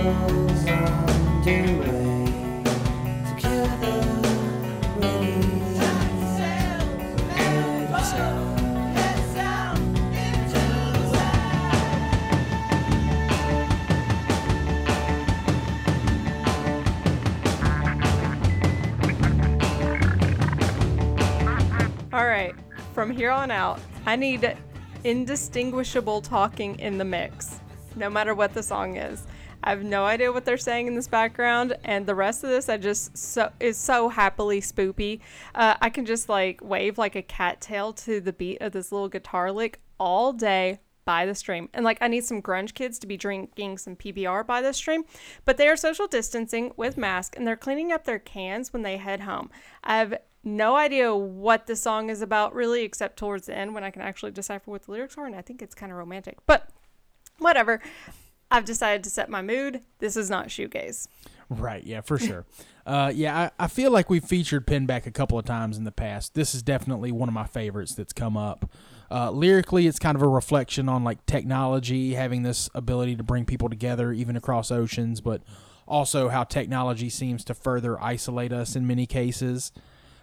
right, 22.26 22.54
from 22.94 23.10
here 23.10 23.30
on 23.30 23.50
out, 23.50 23.78
I 24.06 24.16
need 24.16 24.56
indistinguishable 25.04 26.22
talking 26.22 26.78
in 26.78 26.96
the 26.96 27.04
mix, 27.04 27.60
no 27.94 28.08
matter 28.08 28.34
what 28.34 28.54
the 28.54 28.62
song 28.62 28.96
is. 28.96 29.26
I 29.64 29.70
have 29.70 29.84
no 29.84 30.04
idea 30.04 30.32
what 30.32 30.44
they're 30.44 30.56
saying 30.56 30.86
in 30.86 30.94
this 30.94 31.08
background, 31.08 31.76
and 31.84 32.06
the 32.06 32.14
rest 32.14 32.44
of 32.44 32.50
this 32.50 32.68
I 32.68 32.76
just 32.76 33.16
so 33.16 33.50
is 33.60 33.76
so 33.76 34.08
happily 34.08 34.60
spoopy. 34.60 35.20
Uh, 35.54 35.74
I 35.80 35.90
can 35.90 36.04
just 36.06 36.28
like 36.28 36.60
wave 36.62 36.98
like 36.98 37.16
a 37.16 37.22
cattail 37.22 37.92
to 37.94 38.20
the 38.20 38.32
beat 38.32 38.60
of 38.60 38.72
this 38.72 38.92
little 38.92 39.08
guitar 39.08 39.52
lick 39.52 39.80
all 39.98 40.32
day 40.32 40.80
by 41.04 41.26
the 41.26 41.34
stream. 41.34 41.68
And 41.74 41.84
like 41.84 41.98
I 42.00 42.08
need 42.08 42.24
some 42.24 42.42
grunge 42.42 42.74
kids 42.74 42.98
to 43.00 43.06
be 43.06 43.16
drinking 43.16 43.78
some 43.78 43.96
PBR 43.96 44.46
by 44.46 44.62
the 44.62 44.72
stream, 44.72 45.04
but 45.44 45.56
they 45.56 45.68
are 45.68 45.76
social 45.76 46.06
distancing 46.06 46.72
with 46.76 46.96
masks 46.96 47.36
and 47.36 47.46
they're 47.46 47.56
cleaning 47.56 47.92
up 47.92 48.04
their 48.04 48.18
cans 48.18 48.72
when 48.72 48.82
they 48.82 48.96
head 48.96 49.20
home. 49.20 49.50
I 49.82 49.98
have 49.98 50.14
no 50.44 50.76
idea 50.76 51.14
what 51.14 51.66
the 51.66 51.76
song 51.76 52.10
is 52.10 52.20
about 52.20 52.54
really, 52.54 52.82
except 52.82 53.16
towards 53.16 53.46
the 53.46 53.56
end 53.56 53.74
when 53.74 53.84
I 53.84 53.90
can 53.90 54.02
actually 54.02 54.32
decipher 54.32 54.70
what 54.70 54.82
the 54.82 54.92
lyrics 54.92 55.16
are, 55.16 55.26
and 55.26 55.36
I 55.36 55.42
think 55.42 55.62
it's 55.62 55.74
kind 55.74 55.92
of 55.92 55.98
romantic. 55.98 56.38
But 56.46 56.68
whatever. 57.38 57.80
I've 58.52 58.66
decided 58.66 59.02
to 59.04 59.10
set 59.10 59.30
my 59.30 59.40
mood. 59.40 59.80
This 59.98 60.14
is 60.14 60.28
not 60.28 60.48
shoegaze. 60.48 61.08
Right, 61.48 61.82
yeah, 61.84 62.02
for 62.02 62.18
sure. 62.18 62.44
uh, 62.86 63.10
yeah, 63.14 63.50
I, 63.58 63.64
I 63.64 63.66
feel 63.66 63.90
like 63.90 64.10
we've 64.10 64.24
featured 64.24 64.66
Pinback 64.66 65.06
a 65.06 65.10
couple 65.10 65.38
of 65.38 65.46
times 65.46 65.78
in 65.78 65.84
the 65.84 65.90
past. 65.90 66.34
This 66.34 66.54
is 66.54 66.62
definitely 66.62 67.12
one 67.12 67.30
of 67.30 67.34
my 67.34 67.46
favorites 67.46 67.94
that's 67.94 68.12
come 68.12 68.36
up. 68.36 68.70
Uh, 69.10 69.30
lyrically, 69.30 69.86
it's 69.86 69.98
kind 69.98 70.16
of 70.16 70.22
a 70.22 70.28
reflection 70.28 70.88
on 70.88 71.02
like 71.02 71.24
technology 71.24 72.12
having 72.12 72.42
this 72.42 72.68
ability 72.74 73.16
to 73.16 73.22
bring 73.22 73.46
people 73.46 73.70
together 73.70 74.12
even 74.12 74.36
across 74.36 74.70
oceans, 74.70 75.22
but 75.22 75.42
also 75.88 76.28
how 76.28 76.44
technology 76.44 77.08
seems 77.08 77.44
to 77.44 77.54
further 77.54 78.00
isolate 78.02 78.52
us 78.52 78.76
in 78.76 78.86
many 78.86 79.06
cases. 79.06 79.72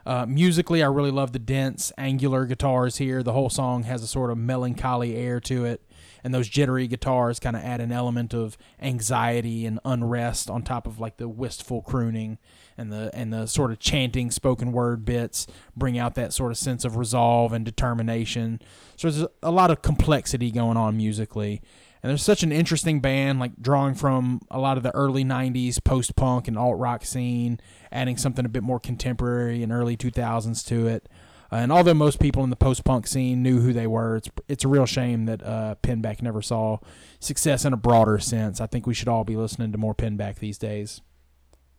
Uh, 0.05 0.25
musically, 0.27 0.81
I 0.81 0.87
really 0.87 1.11
love 1.11 1.33
the 1.33 1.39
dense, 1.39 1.91
angular 1.97 2.45
guitars 2.45 2.97
here. 2.97 3.21
The 3.21 3.33
whole 3.33 3.49
song 3.49 3.83
has 3.83 4.01
a 4.01 4.07
sort 4.07 4.31
of 4.31 4.37
melancholy 4.37 5.15
air 5.15 5.39
to 5.41 5.65
it, 5.65 5.81
and 6.23 6.33
those 6.33 6.49
jittery 6.49 6.87
guitars 6.87 7.39
kind 7.39 7.55
of 7.55 7.63
add 7.63 7.81
an 7.81 7.91
element 7.91 8.33
of 8.33 8.57
anxiety 8.81 9.65
and 9.65 9.79
unrest 9.85 10.49
on 10.49 10.61
top 10.63 10.87
of 10.87 10.99
like 10.99 11.17
the 11.17 11.27
wistful 11.27 11.81
crooning 11.81 12.37
and 12.77 12.91
the 12.91 13.09
and 13.13 13.33
the 13.33 13.45
sort 13.45 13.71
of 13.71 13.79
chanting 13.79 14.31
spoken 14.31 14.71
word 14.71 15.05
bits 15.05 15.47
bring 15.75 15.97
out 15.97 16.15
that 16.15 16.33
sort 16.33 16.51
of 16.51 16.57
sense 16.57 16.85
of 16.85 16.95
resolve 16.95 17.53
and 17.53 17.65
determination. 17.65 18.61
So 18.95 19.09
there's 19.09 19.27
a 19.43 19.51
lot 19.51 19.71
of 19.71 19.81
complexity 19.81 20.51
going 20.51 20.77
on 20.77 20.97
musically. 20.97 21.61
And 22.01 22.09
they're 22.09 22.17
such 22.17 22.43
an 22.43 22.53
interesting 22.53 23.01
band, 23.01 23.39
like 23.41 23.61
drawing 23.61 23.93
from 23.93 24.41
a 24.49 24.57
lot 24.57 24.77
of 24.77 24.83
the 24.83 24.95
early 24.95 25.25
90s 25.25 25.83
post 25.83 26.15
punk 26.15 26.47
and 26.47 26.57
alt 26.57 26.79
rock 26.79 27.03
scene, 27.03 27.59
adding 27.91 28.15
something 28.15 28.45
a 28.45 28.49
bit 28.49 28.63
more 28.63 28.79
contemporary 28.79 29.61
and 29.63 29.71
early 29.71 29.97
2000s 29.97 30.65
to 30.67 30.87
it. 30.87 31.09
Uh, 31.51 31.57
and 31.57 31.71
although 31.71 31.93
most 31.93 32.19
people 32.19 32.43
in 32.43 32.49
the 32.49 32.55
post 32.55 32.83
punk 32.83 33.07
scene 33.07 33.41
knew 33.41 33.59
who 33.59 33.73
they 33.73 33.87
were, 33.87 34.17
it's, 34.17 34.29
it's 34.47 34.63
a 34.63 34.67
real 34.67 34.85
shame 34.85 35.25
that 35.25 35.43
uh, 35.43 35.75
Pinback 35.81 36.21
never 36.21 36.41
saw 36.41 36.77
success 37.19 37.65
in 37.65 37.73
a 37.73 37.77
broader 37.77 38.19
sense. 38.19 38.61
I 38.61 38.67
think 38.67 38.85
we 38.85 38.93
should 38.93 39.07
all 39.07 39.23
be 39.23 39.35
listening 39.35 39.71
to 39.71 39.77
more 39.77 39.95
Pinback 39.95 40.35
these 40.39 40.57
days. 40.57 41.01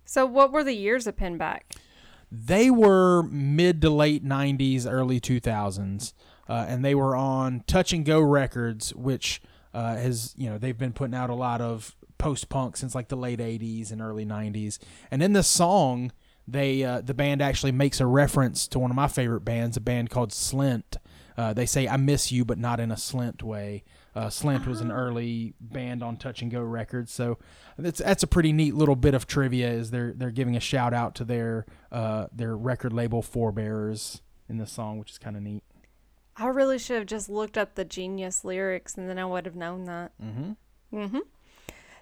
So, 0.05 0.27
what 0.27 0.53
were 0.53 0.65
the 0.65 0.75
years 0.75 1.07
of 1.07 1.17
Pinback? 1.17 1.61
They 2.33 2.71
were 2.71 3.23
mid 3.25 3.81
to 3.83 3.91
late 3.91 4.25
90s, 4.25 4.91
early 4.91 5.21
2000s, 5.21 6.13
uh, 6.49 6.67
and 6.69 6.85
they 6.85 6.95
were 6.95 7.15
on 7.17 7.63
Touch 7.67 7.93
and 7.93 8.05
Go 8.05 8.21
Records, 8.21 8.95
which 8.95 9.41
uh, 9.75 9.97
has, 9.97 10.35
you 10.37 10.49
know, 10.49 10.59
they've 10.59 10.79
been 10.79 10.93
putting 10.93 11.15
out 11.15 11.31
a 11.31 11.35
lot 11.35 11.61
of 11.61 11.97
post 12.19 12.49
punk 12.49 12.77
since 12.77 12.95
like 12.95 13.09
the 13.09 13.17
late 13.17 13.41
80s 13.41 13.91
and 13.91 14.01
early 14.01 14.25
90s. 14.25 14.79
And 15.11 15.23
in 15.23 15.33
the 15.33 15.43
song, 15.43 16.13
they 16.53 16.83
uh, 16.83 17.01
the 17.01 17.15
band 17.15 17.43
actually 17.43 17.73
makes 17.73 18.01
a 18.01 18.07
reference 18.07 18.67
to 18.69 18.79
one 18.79 18.91
of 18.91 18.97
my 18.97 19.09
favorite 19.09 19.45
bands, 19.45 19.77
a 19.77 19.81
band 19.81 20.11
called 20.11 20.31
Slint. 20.31 20.97
Uh, 21.37 21.53
they 21.53 21.67
say 21.67 21.89
"I 21.89 21.97
miss 21.97 22.33
you," 22.33 22.45
but 22.45 22.59
not 22.59 22.81
in 22.81 22.91
a 22.91 22.97
Slint 22.97 23.43
way. 23.43 23.85
Uh, 24.15 24.27
Slint 24.27 24.67
was 24.67 24.81
an 24.81 24.91
early 24.91 25.55
band 25.61 26.03
on 26.03 26.17
Touch 26.17 26.43
and 26.43 26.51
Go 26.51 26.63
Records, 26.63 27.13
so 27.13 27.39
that's 27.79 28.01
that's 28.01 28.23
a 28.23 28.27
pretty 28.27 28.53
neat 28.53 28.75
little 28.75 28.97
bit 28.97 29.15
of 29.15 29.27
trivia. 29.27 29.71
Is 29.71 29.91
they're 29.91 30.13
they're 30.13 30.31
giving 30.31 30.57
a 30.57 30.61
shout 30.61 30.93
out 30.93 31.15
to 31.17 31.25
their 31.25 31.67
uh, 31.93 32.27
their 32.33 32.57
record 32.57 32.93
label 32.93 33.23
forebears 33.23 34.21
in 34.49 34.59
the 34.59 34.67
song, 34.67 34.99
which 34.99 35.13
is 35.13 35.19
kind 35.19 35.37
of 35.37 35.43
neat. 35.43 35.63
I 36.37 36.47
really 36.47 36.79
should 36.79 36.97
have 36.97 37.07
just 37.07 37.29
looked 37.29 37.59
up 37.59 37.75
the 37.75 37.85
genius 37.85 38.45
lyrics 38.45 38.97
and 38.97 39.09
then 39.09 39.19
I 39.19 39.27
would 39.27 39.45
have 39.45 39.57
known 39.57 39.85
that. 39.85 40.13
Mm-hmm. 40.23 40.97
Mm-hmm. 40.97 41.19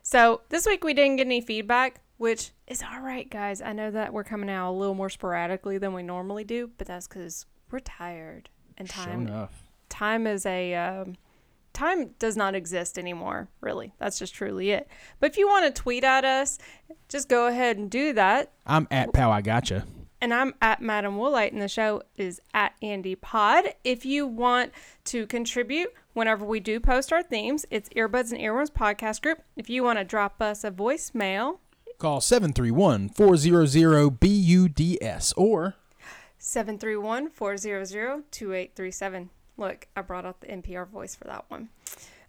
So 0.02 0.42
this 0.48 0.64
week 0.64 0.84
we 0.84 0.94
didn't 0.94 1.16
get 1.16 1.26
any 1.26 1.40
feedback, 1.40 2.00
which 2.18 2.50
is 2.66 2.83
all 2.83 3.00
right, 3.00 3.28
guys. 3.31 3.62
I 3.62 3.72
know 3.72 3.90
that 3.90 4.12
we're 4.12 4.24
coming 4.24 4.50
out 4.50 4.70
a 4.70 4.72
little 4.72 4.94
more 4.94 5.09
sporadically 5.09 5.78
than 5.78 5.94
we 5.94 6.02
normally 6.02 6.44
do, 6.44 6.70
but 6.76 6.87
that's 6.87 7.09
because 7.09 7.46
we're 7.70 7.81
tired 7.81 8.48
and 8.76 8.90
Sure 8.90 9.04
time 9.04 9.26
enough. 9.28 9.62
time 9.88 10.26
is 10.26 10.44
a 10.46 10.74
um, 10.74 11.16
time 11.72 12.11
does 12.18 12.37
not 12.37 12.54
exist 12.54 12.98
anymore. 12.98 13.48
Really, 13.61 13.92
that's 13.98 14.18
just 14.18 14.35
truly 14.35 14.70
it. 14.70 14.88
But 15.20 15.31
if 15.31 15.38
you 15.38 15.48
want 15.48 15.74
to 15.74 15.83
tweet 15.83 16.04
at 16.04 16.24
us, 16.24 16.59
just 17.09 17.28
go 17.28 17.46
ahead 17.46 17.76
and 17.78 17.90
do 17.90 18.12
that. 18.14 18.52
I'm 18.66 18.87
at 18.90 19.12
Pow. 19.12 19.31
I 19.31 19.40
gotcha. 19.40 19.85
And 20.20 20.35
I'm 20.35 20.52
at 20.61 20.83
Madam 20.83 21.16
Woolite, 21.16 21.52
and 21.52 21.62
the 21.62 21.68
show 21.68 22.02
is 22.16 22.40
at 22.52 22.72
Andy 22.83 23.14
Pod. 23.14 23.66
If 23.85 24.04
you 24.04 24.26
want 24.26 24.72
to 25.04 25.28
contribute 25.28 25.94
whenever 26.12 26.44
we 26.44 26.59
do 26.59 26.81
post 26.81 27.12
our 27.12 27.22
themes, 27.22 27.64
it's 27.70 27.88
Earbuds 27.90 28.33
and 28.33 28.40
Earworms 28.40 28.72
Podcast 28.72 29.22
Group. 29.22 29.42
If 29.57 29.70
you 29.70 29.85
want 29.85 30.00
to 30.00 30.04
drop 30.04 30.42
us 30.42 30.64
a 30.64 30.72
voicemail, 30.72 31.59
Call 31.98 32.20
731 32.20 33.08
400 33.08 34.20
BUDS 34.20 35.32
or 35.37 35.74
731 36.38 37.28
400 37.30 38.30
2837. 38.30 39.30
Look, 39.56 39.88
I 39.96 40.02
brought 40.02 40.24
out 40.24 40.40
the 40.40 40.46
NPR 40.46 40.88
voice 40.88 41.16
for 41.16 41.24
that 41.24 41.44
one. 41.48 41.70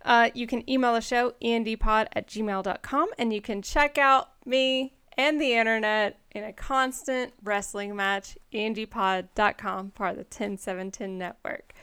Uh, 0.04 0.32
you 0.34 0.48
can 0.48 0.68
email 0.68 0.94
the 0.94 1.02
show, 1.02 1.34
endpod 1.44 2.08
at 2.14 2.28
gmail.com, 2.28 3.10
and 3.20 3.32
you 3.32 3.42
can 3.42 3.62
check 3.62 4.00
out 4.00 4.30
me 4.44 4.94
and 5.18 5.40
the 5.40 5.54
internet 5.54 6.18
in 6.32 6.44
a 6.44 6.54
constant 6.54 7.34
wrestling 7.44 7.96
match, 7.96 8.38
endpod.com, 8.54 9.92
part 9.92 10.12
of 10.12 10.18
the 10.18 10.24
10710 10.24 11.18
network. 11.18 11.74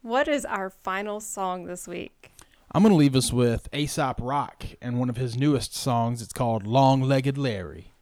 What 0.00 0.28
is 0.28 0.44
our 0.44 0.70
final 0.70 1.20
song 1.20 1.66
this 1.66 1.88
week? 1.88 2.33
I'm 2.76 2.82
going 2.82 2.90
to 2.90 2.96
leave 2.96 3.14
us 3.14 3.32
with 3.32 3.68
Aesop 3.72 4.18
Rock 4.20 4.64
and 4.82 4.98
one 4.98 5.08
of 5.08 5.16
his 5.16 5.36
newest 5.36 5.76
songs. 5.76 6.20
It's 6.20 6.32
called 6.32 6.66
Long 6.66 7.02
Legged 7.02 7.38
Larry. 7.38 7.92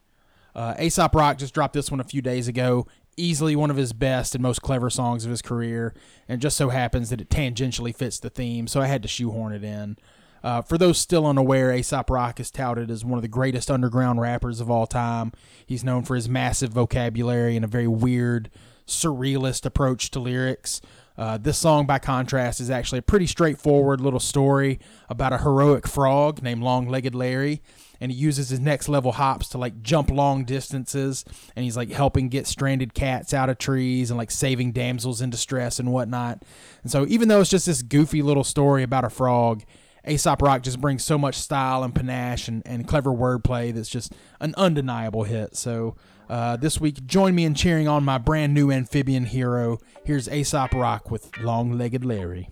Uh, 0.55 0.73
Aesop 0.79 1.13
Rock 1.13 1.37
just 1.37 1.53
dropped 1.53 1.75
this 1.75 1.91
one 1.91 1.99
a 1.99 2.03
few 2.03 2.23
days 2.23 2.47
ago. 2.47 2.87
Easily 3.15 3.55
one 3.55 3.69
of 3.69 3.77
his 3.77 3.93
best 3.93 4.33
and 4.33 4.41
most 4.41 4.63
clever 4.63 4.89
songs 4.89 5.25
of 5.25 5.29
his 5.29 5.43
career, 5.43 5.93
and 6.27 6.41
just 6.41 6.57
so 6.57 6.69
happens 6.69 7.11
that 7.11 7.21
it 7.21 7.29
tangentially 7.29 7.95
fits 7.95 8.17
the 8.17 8.31
theme, 8.31 8.65
so 8.65 8.81
I 8.81 8.87
had 8.87 9.03
to 9.03 9.07
shoehorn 9.07 9.53
it 9.53 9.63
in. 9.63 9.95
Uh, 10.43 10.63
for 10.63 10.79
those 10.79 10.97
still 10.97 11.27
unaware, 11.27 11.71
Aesop 11.71 12.09
Rock 12.09 12.39
is 12.39 12.49
touted 12.49 12.89
as 12.89 13.05
one 13.05 13.19
of 13.19 13.21
the 13.21 13.27
greatest 13.27 13.69
underground 13.69 14.21
rappers 14.21 14.59
of 14.59 14.71
all 14.71 14.87
time. 14.87 15.33
He's 15.67 15.83
known 15.83 16.01
for 16.01 16.15
his 16.15 16.27
massive 16.27 16.71
vocabulary 16.71 17.55
and 17.55 17.63
a 17.63 17.67
very 17.67 17.87
weird, 17.87 18.49
surrealist 18.87 19.67
approach 19.67 20.09
to 20.09 20.19
lyrics. 20.19 20.81
Uh, 21.17 21.37
this 21.37 21.57
song, 21.57 21.85
by 21.85 21.99
contrast, 21.99 22.59
is 22.59 22.69
actually 22.69 22.99
a 22.99 23.03
pretty 23.03 23.27
straightforward 23.27 24.01
little 24.01 24.19
story 24.19 24.79
about 25.09 25.33
a 25.33 25.37
heroic 25.39 25.87
frog 25.87 26.41
named 26.41 26.63
Long 26.63 26.87
Legged 26.87 27.13
Larry. 27.13 27.61
And 28.01 28.11
he 28.11 28.17
uses 28.17 28.49
his 28.49 28.59
next 28.59 28.89
level 28.89 29.13
hops 29.13 29.47
to 29.49 29.57
like 29.57 29.81
jump 29.81 30.09
long 30.09 30.43
distances. 30.43 31.23
And 31.55 31.63
he's 31.63 31.77
like 31.77 31.91
helping 31.91 32.29
get 32.29 32.47
stranded 32.47 32.93
cats 32.93 33.33
out 33.33 33.49
of 33.49 33.57
trees 33.57 34.09
and 34.09 34.17
like 34.17 34.31
saving 34.31 34.71
damsels 34.71 35.21
in 35.21 35.29
distress 35.29 35.79
and 35.79 35.93
whatnot. 35.93 36.43
And 36.81 36.91
so, 36.91 37.05
even 37.07 37.27
though 37.27 37.41
it's 37.41 37.49
just 37.49 37.65
this 37.65 37.81
goofy 37.81 38.21
little 38.21 38.43
story 38.43 38.83
about 38.83 39.05
a 39.05 39.09
frog, 39.09 39.63
Aesop 40.05 40.41
Rock 40.41 40.63
just 40.63 40.81
brings 40.81 41.03
so 41.03 41.17
much 41.17 41.35
style 41.35 41.83
and 41.83 41.95
panache 41.95 42.47
and, 42.47 42.61
and 42.65 42.87
clever 42.87 43.11
wordplay 43.11 43.73
that's 43.73 43.87
just 43.87 44.13
an 44.41 44.53
undeniable 44.57 45.23
hit. 45.23 45.55
So 45.55 45.95
uh, 46.29 46.57
this 46.57 46.79
week, 46.79 47.05
join 47.05 47.35
me 47.35 47.45
in 47.45 47.53
cheering 47.53 47.87
on 47.87 48.03
my 48.03 48.17
brand 48.17 48.53
new 48.53 48.71
amphibian 48.71 49.25
hero. 49.25 49.79
Here's 50.05 50.27
Aesop 50.27 50.73
Rock 50.73 51.11
with 51.11 51.37
Long 51.39 51.77
Legged 51.77 52.03
Larry. 52.05 52.49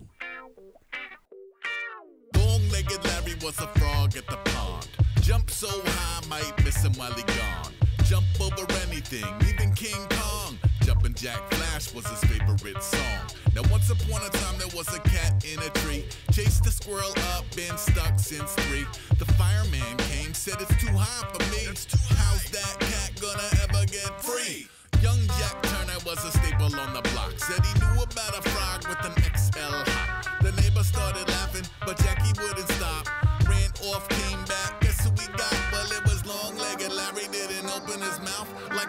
Long-legged 2.36 3.04
Larry 3.04 3.36
was 3.44 3.60
a 3.60 3.68
frog 3.68 4.16
at 4.18 4.28
the 4.28 4.38
pond. 4.46 4.88
Jump 5.22 5.50
so 5.50 5.68
high, 5.68 6.28
might 6.28 6.64
miss 6.64 6.84
him 6.84 6.94
while 6.94 7.14
he 7.14 7.24
gone. 7.24 7.74
Jump 8.06 8.26
over 8.42 8.66
anything, 8.88 9.26
even 9.48 9.74
King 9.74 10.08
Kong. 10.10 10.51
Jumpin' 10.92 11.14
Jack 11.14 11.40
Flash 11.54 11.94
was 11.94 12.06
his 12.06 12.20
favorite 12.30 12.84
song. 12.84 13.24
Now 13.56 13.62
once 13.72 13.90
upon 13.90 14.28
a 14.28 14.30
time 14.30 14.60
there 14.60 14.76
was 14.76 14.94
a 14.94 15.00
cat 15.00 15.46
in 15.46 15.58
a 15.60 15.70
tree. 15.80 16.04
Chased 16.34 16.66
the 16.66 16.70
squirrel 16.70 17.14
up, 17.32 17.46
been 17.56 17.78
stuck 17.78 18.20
since 18.20 18.52
three. 18.68 18.84
The 19.18 19.24
fireman 19.40 19.96
came, 20.12 20.34
said 20.34 20.56
it's 20.60 20.76
too 20.84 20.92
high 20.92 21.24
for 21.32 21.40
me. 21.48 21.64
How's 22.20 22.44
that 22.52 22.76
cat 22.82 23.12
gonna 23.22 23.50
ever 23.64 23.86
get 23.88 24.12
free? 24.22 24.68
Young 25.02 25.22
Jack 25.40 25.64
Turner 25.64 26.00
was 26.06 26.20
a 26.26 26.32
staple 26.38 26.76
on 26.76 26.94
the 26.94 27.02
block. 27.16 27.40
Said 27.40 27.64
he 27.64 27.74
knew 27.80 28.04
about 28.04 28.36
a 28.36 28.42
frog 28.52 28.84
with 28.90 29.00
an 29.08 29.16
XL 29.32 29.72
hop. 29.96 30.44
The 30.44 30.52
neighbor 30.60 30.84
started 30.84 31.26
laughing, 31.30 31.64
but 31.86 31.98
Jackie 32.00 32.36
wouldn't 32.36 32.68
stop. 32.68 33.08
Ran 33.48 33.72
off, 33.88 34.10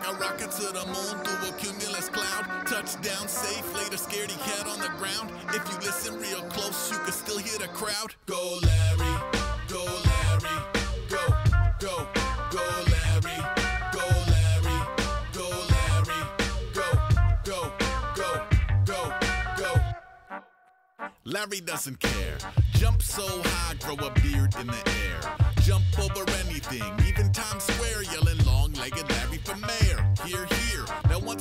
like 0.03 0.15
a 0.15 0.19
rocket 0.19 0.51
to 0.51 0.73
the 0.73 0.87
moon 0.87 1.25
through 1.25 1.49
a 1.49 1.53
cumulus 1.59 2.09
cloud. 2.09 2.67
Touchdown 2.67 3.29
safe, 3.29 3.65
a 3.75 3.97
scaredy 3.97 4.39
cat 4.45 4.67
on 4.67 4.81
the 4.81 4.89
ground. 4.99 5.31
If 5.49 5.69
you 5.71 5.79
listen 5.79 6.19
real 6.19 6.43
close, 6.49 6.91
you 6.91 6.99
can 6.99 7.13
still 7.13 7.39
hear 7.39 7.59
the 7.59 7.69
crowd. 7.69 8.15
Go 8.27 8.59
Larry, 8.63 9.15
go 9.69 9.85
Larry, 9.85 10.59
go, 11.09 11.27
go, 11.79 12.09
go 12.51 12.65
Larry, 12.93 13.39
go 13.93 14.07
Larry, 14.33 14.79
go 15.33 15.49
Larry, 15.73 16.23
go, 16.73 16.89
go, 17.45 17.73
go, 18.15 18.43
go, 18.85 19.13
go. 19.57 19.81
Larry 21.25 21.61
doesn't 21.61 22.01
care. 22.01 22.39
Jump 22.73 23.03
so 23.03 23.23
high, 23.27 23.75
grow 23.75 23.95
a 24.07 24.11
beard 24.21 24.55
in 24.61 24.67
the 24.67 24.83
air. 25.07 25.21
Jump 25.63 25.85
over 26.01 26.29
anything, 26.45 26.83
even 27.07 27.31
Times 27.33 27.63
Square, 27.63 27.82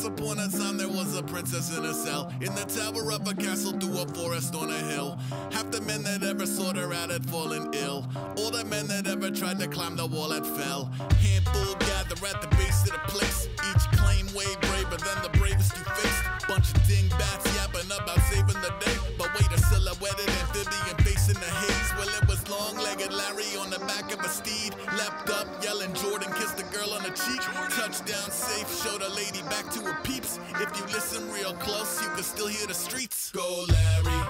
once 0.04 0.20
upon 0.20 0.40
a 0.40 0.48
time 0.48 0.78
there 0.78 0.88
was 0.88 1.16
a 1.16 1.22
princess 1.22 1.78
in 1.78 1.86
a 1.86 1.94
cell 1.94 2.32
in 2.42 2.54
the 2.56 2.66
tower 2.66 3.12
of 3.12 3.28
a 3.28 3.36
castle 3.36 3.72
through 3.74 4.02
a 4.02 4.06
forest 4.08 4.56
on 4.56 4.70
a 4.70 4.82
hill. 4.90 5.18
Half 5.52 5.70
the 5.70 5.82
men 5.82 6.02
that 6.04 6.24
ever 6.24 6.46
sought 6.46 6.76
her 6.76 6.92
out 6.94 7.12
had 7.12 7.24
fallen 7.30 7.70
ill. 7.74 8.08
All 8.38 8.50
the 8.50 8.66
men 8.66 8.88
that 8.88 9.06
ever 9.06 9.30
tried 9.30 9.60
to 9.60 9.68
climb 9.68 9.96
the 9.96 10.08
wall 10.08 10.32
had 10.32 10.46
fell. 10.46 10.90
Handful 11.22 11.76
gather 11.86 12.18
at 12.26 12.42
the 12.42 12.48
base 12.58 12.82
of 12.86 12.94
the 12.94 13.04
place. 13.08 13.48
Each 13.70 13.86
claim 14.00 14.26
way 14.34 14.50
braver 14.62 14.98
than 14.98 15.22
the 15.22 15.30
bravest 15.38 15.78
you 15.78 15.84
faced. 15.84 16.48
Bunch 16.48 16.74
of 16.74 16.88
dingbats 16.88 17.46
yapping 17.56 17.92
about 17.92 18.22
saving 18.32 18.62
the 18.62 18.74
day. 18.82 18.98
But 19.18 19.30
wait, 19.36 19.52
a 19.54 19.60
silhouetted 19.60 20.30
amphibian 20.42 20.98
facing 21.06 21.38
the 21.38 21.52
haze. 21.62 21.90
Well, 21.98 22.10
it 22.10 22.28
was 22.28 22.42
long-legged 22.50 23.14
Larry 23.14 23.54
on 23.62 23.70
the 23.70 23.80
back 23.86 24.12
of 24.12 24.20
a 24.26 24.30
steed. 24.30 24.74
Leapt 24.98 25.30
up, 25.30 25.48
yelling 25.64 25.94
Jordan, 25.94 26.34
kissed 26.34 26.58
the 26.58 26.66
girl 26.74 26.90
on 26.92 27.04
the 27.04 27.14
cheek. 27.14 27.42
Touchdown 27.78 28.32
safe, 28.32 28.68
showed 28.82 29.02
a 29.02 29.12
lady 29.14 29.42
back 29.54 29.70
to 29.72 29.80
her 29.86 29.91
peeps. 30.04 30.40
If 30.56 30.78
you 30.78 30.86
listen 30.94 31.32
real 31.32 31.54
close, 31.54 32.02
you 32.02 32.10
can 32.10 32.24
still 32.24 32.48
hear 32.48 32.68
the 32.68 32.74
streets. 32.74 33.32
Go 33.32 33.66
Larry, 33.68 34.22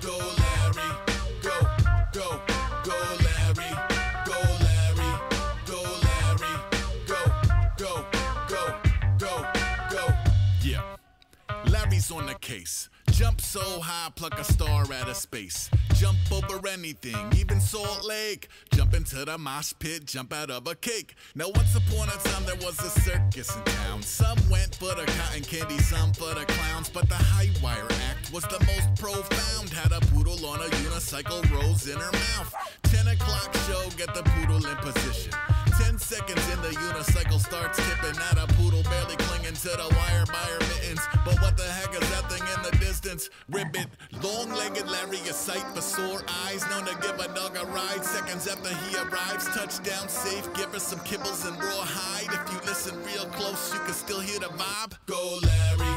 go 0.00 0.16
Larry, 0.42 0.90
go, 1.42 1.56
go, 2.12 2.40
go 2.84 2.98
Larry, 3.26 3.72
go 4.24 4.38
Larry, 4.66 5.12
go 5.66 5.80
Larry, 6.06 6.54
go, 7.06 7.22
go, 7.76 8.04
go, 8.48 8.74
go, 9.18 9.46
go. 9.90 10.14
Yeah. 10.62 10.82
Larry's 11.70 12.10
on 12.10 12.26
the 12.26 12.34
case. 12.34 12.88
Jump 13.18 13.40
so 13.40 13.80
high, 13.80 14.10
pluck 14.14 14.38
a 14.38 14.44
star 14.44 14.82
out 14.92 15.08
of 15.08 15.16
space. 15.16 15.68
Jump 15.94 16.18
over 16.30 16.64
anything, 16.68 17.32
even 17.36 17.60
Salt 17.60 18.06
Lake. 18.06 18.46
Jump 18.72 18.94
into 18.94 19.24
the 19.24 19.36
mosh 19.36 19.72
pit, 19.80 20.04
jump 20.04 20.32
out 20.32 20.50
of 20.52 20.68
a 20.68 20.76
cake. 20.76 21.16
Now, 21.34 21.46
once 21.52 21.74
upon 21.74 22.10
a 22.10 22.12
time, 22.12 22.44
there 22.46 22.54
was 22.64 22.78
a 22.78 22.90
circus 23.00 23.56
in 23.56 23.64
town. 23.64 24.02
Some 24.02 24.38
went 24.48 24.76
for 24.76 24.94
the 24.94 25.04
cotton 25.18 25.42
candy, 25.42 25.78
some 25.78 26.12
for 26.12 26.32
the 26.32 26.44
clowns. 26.46 26.90
But 26.90 27.08
the 27.08 27.16
high 27.16 27.50
wire 27.60 27.88
act 28.08 28.32
was 28.32 28.44
the 28.44 28.60
most 28.60 29.02
profound. 29.02 29.70
Had 29.70 29.90
a 29.90 29.98
poodle 30.12 30.46
on 30.46 30.60
a 30.60 30.68
unicycle, 30.86 31.42
rose 31.50 31.88
in 31.88 31.98
her 31.98 32.12
mouth. 32.12 32.54
10 32.84 33.08
o'clock 33.08 33.52
show, 33.66 33.90
get 33.96 34.14
the 34.14 34.22
poodle 34.22 34.64
in 34.64 34.76
position. 34.76 35.32
10 35.78 35.96
seconds 35.98 36.42
and 36.50 36.60
the 36.62 36.70
unicycle 36.90 37.38
starts 37.38 37.78
tipping. 37.78 38.18
Not 38.18 38.36
a 38.36 38.52
poodle 38.54 38.82
barely 38.82 39.14
clinging 39.16 39.54
to 39.54 39.68
the 39.68 39.88
wire 39.94 40.26
by 40.26 40.42
her 40.50 40.58
mittens. 40.74 41.00
But 41.24 41.40
what 41.40 41.56
the 41.56 41.62
heck 41.62 41.94
is 41.94 42.08
that 42.10 42.30
thing 42.30 42.42
in 42.42 42.62
the 42.62 42.76
distance? 42.84 43.30
Ribbit, 43.48 43.86
long 44.22 44.50
legged 44.50 44.88
Larry, 44.90 45.18
a 45.30 45.32
sight 45.32 45.64
for 45.74 45.80
sore 45.80 46.22
eyes. 46.46 46.68
Known 46.68 46.84
to 46.86 46.96
give 47.00 47.18
a 47.20 47.32
dog 47.32 47.56
a 47.56 47.64
ride. 47.66 48.04
Seconds 48.04 48.48
after 48.48 48.74
he 48.74 48.96
arrives, 48.96 49.46
touchdown 49.54 50.08
safe. 50.08 50.52
Give 50.54 50.72
her 50.72 50.80
some 50.80 50.98
kibbles 51.00 51.46
and 51.46 51.56
raw 51.62 51.84
hide. 51.86 52.26
If 52.26 52.52
you 52.52 52.58
listen 52.66 52.96
real 53.04 53.26
close, 53.38 53.72
you 53.72 53.78
can 53.80 53.94
still 53.94 54.20
hear 54.20 54.40
the 54.40 54.50
vibe. 54.58 54.98
Go, 55.06 55.38
Larry, 55.42 55.94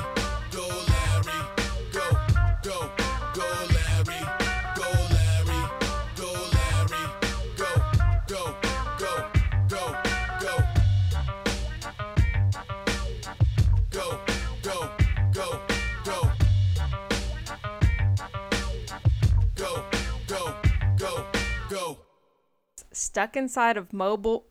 Stuck 23.11 23.35
inside 23.35 23.75
of 23.75 23.91
mobile 23.91 24.45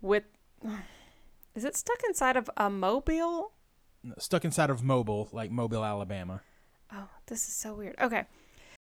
with. 0.00 0.24
Is 1.54 1.62
it 1.62 1.76
stuck 1.76 2.00
inside 2.08 2.38
of 2.38 2.48
a 2.56 2.70
mobile? 2.70 3.52
Stuck 4.16 4.46
inside 4.46 4.70
of 4.70 4.82
Mobile, 4.82 5.28
like 5.30 5.50
Mobile, 5.50 5.84
Alabama. 5.84 6.40
Oh, 6.90 7.10
this 7.26 7.46
is 7.46 7.52
so 7.52 7.74
weird. 7.74 7.96
Okay. 8.00 8.24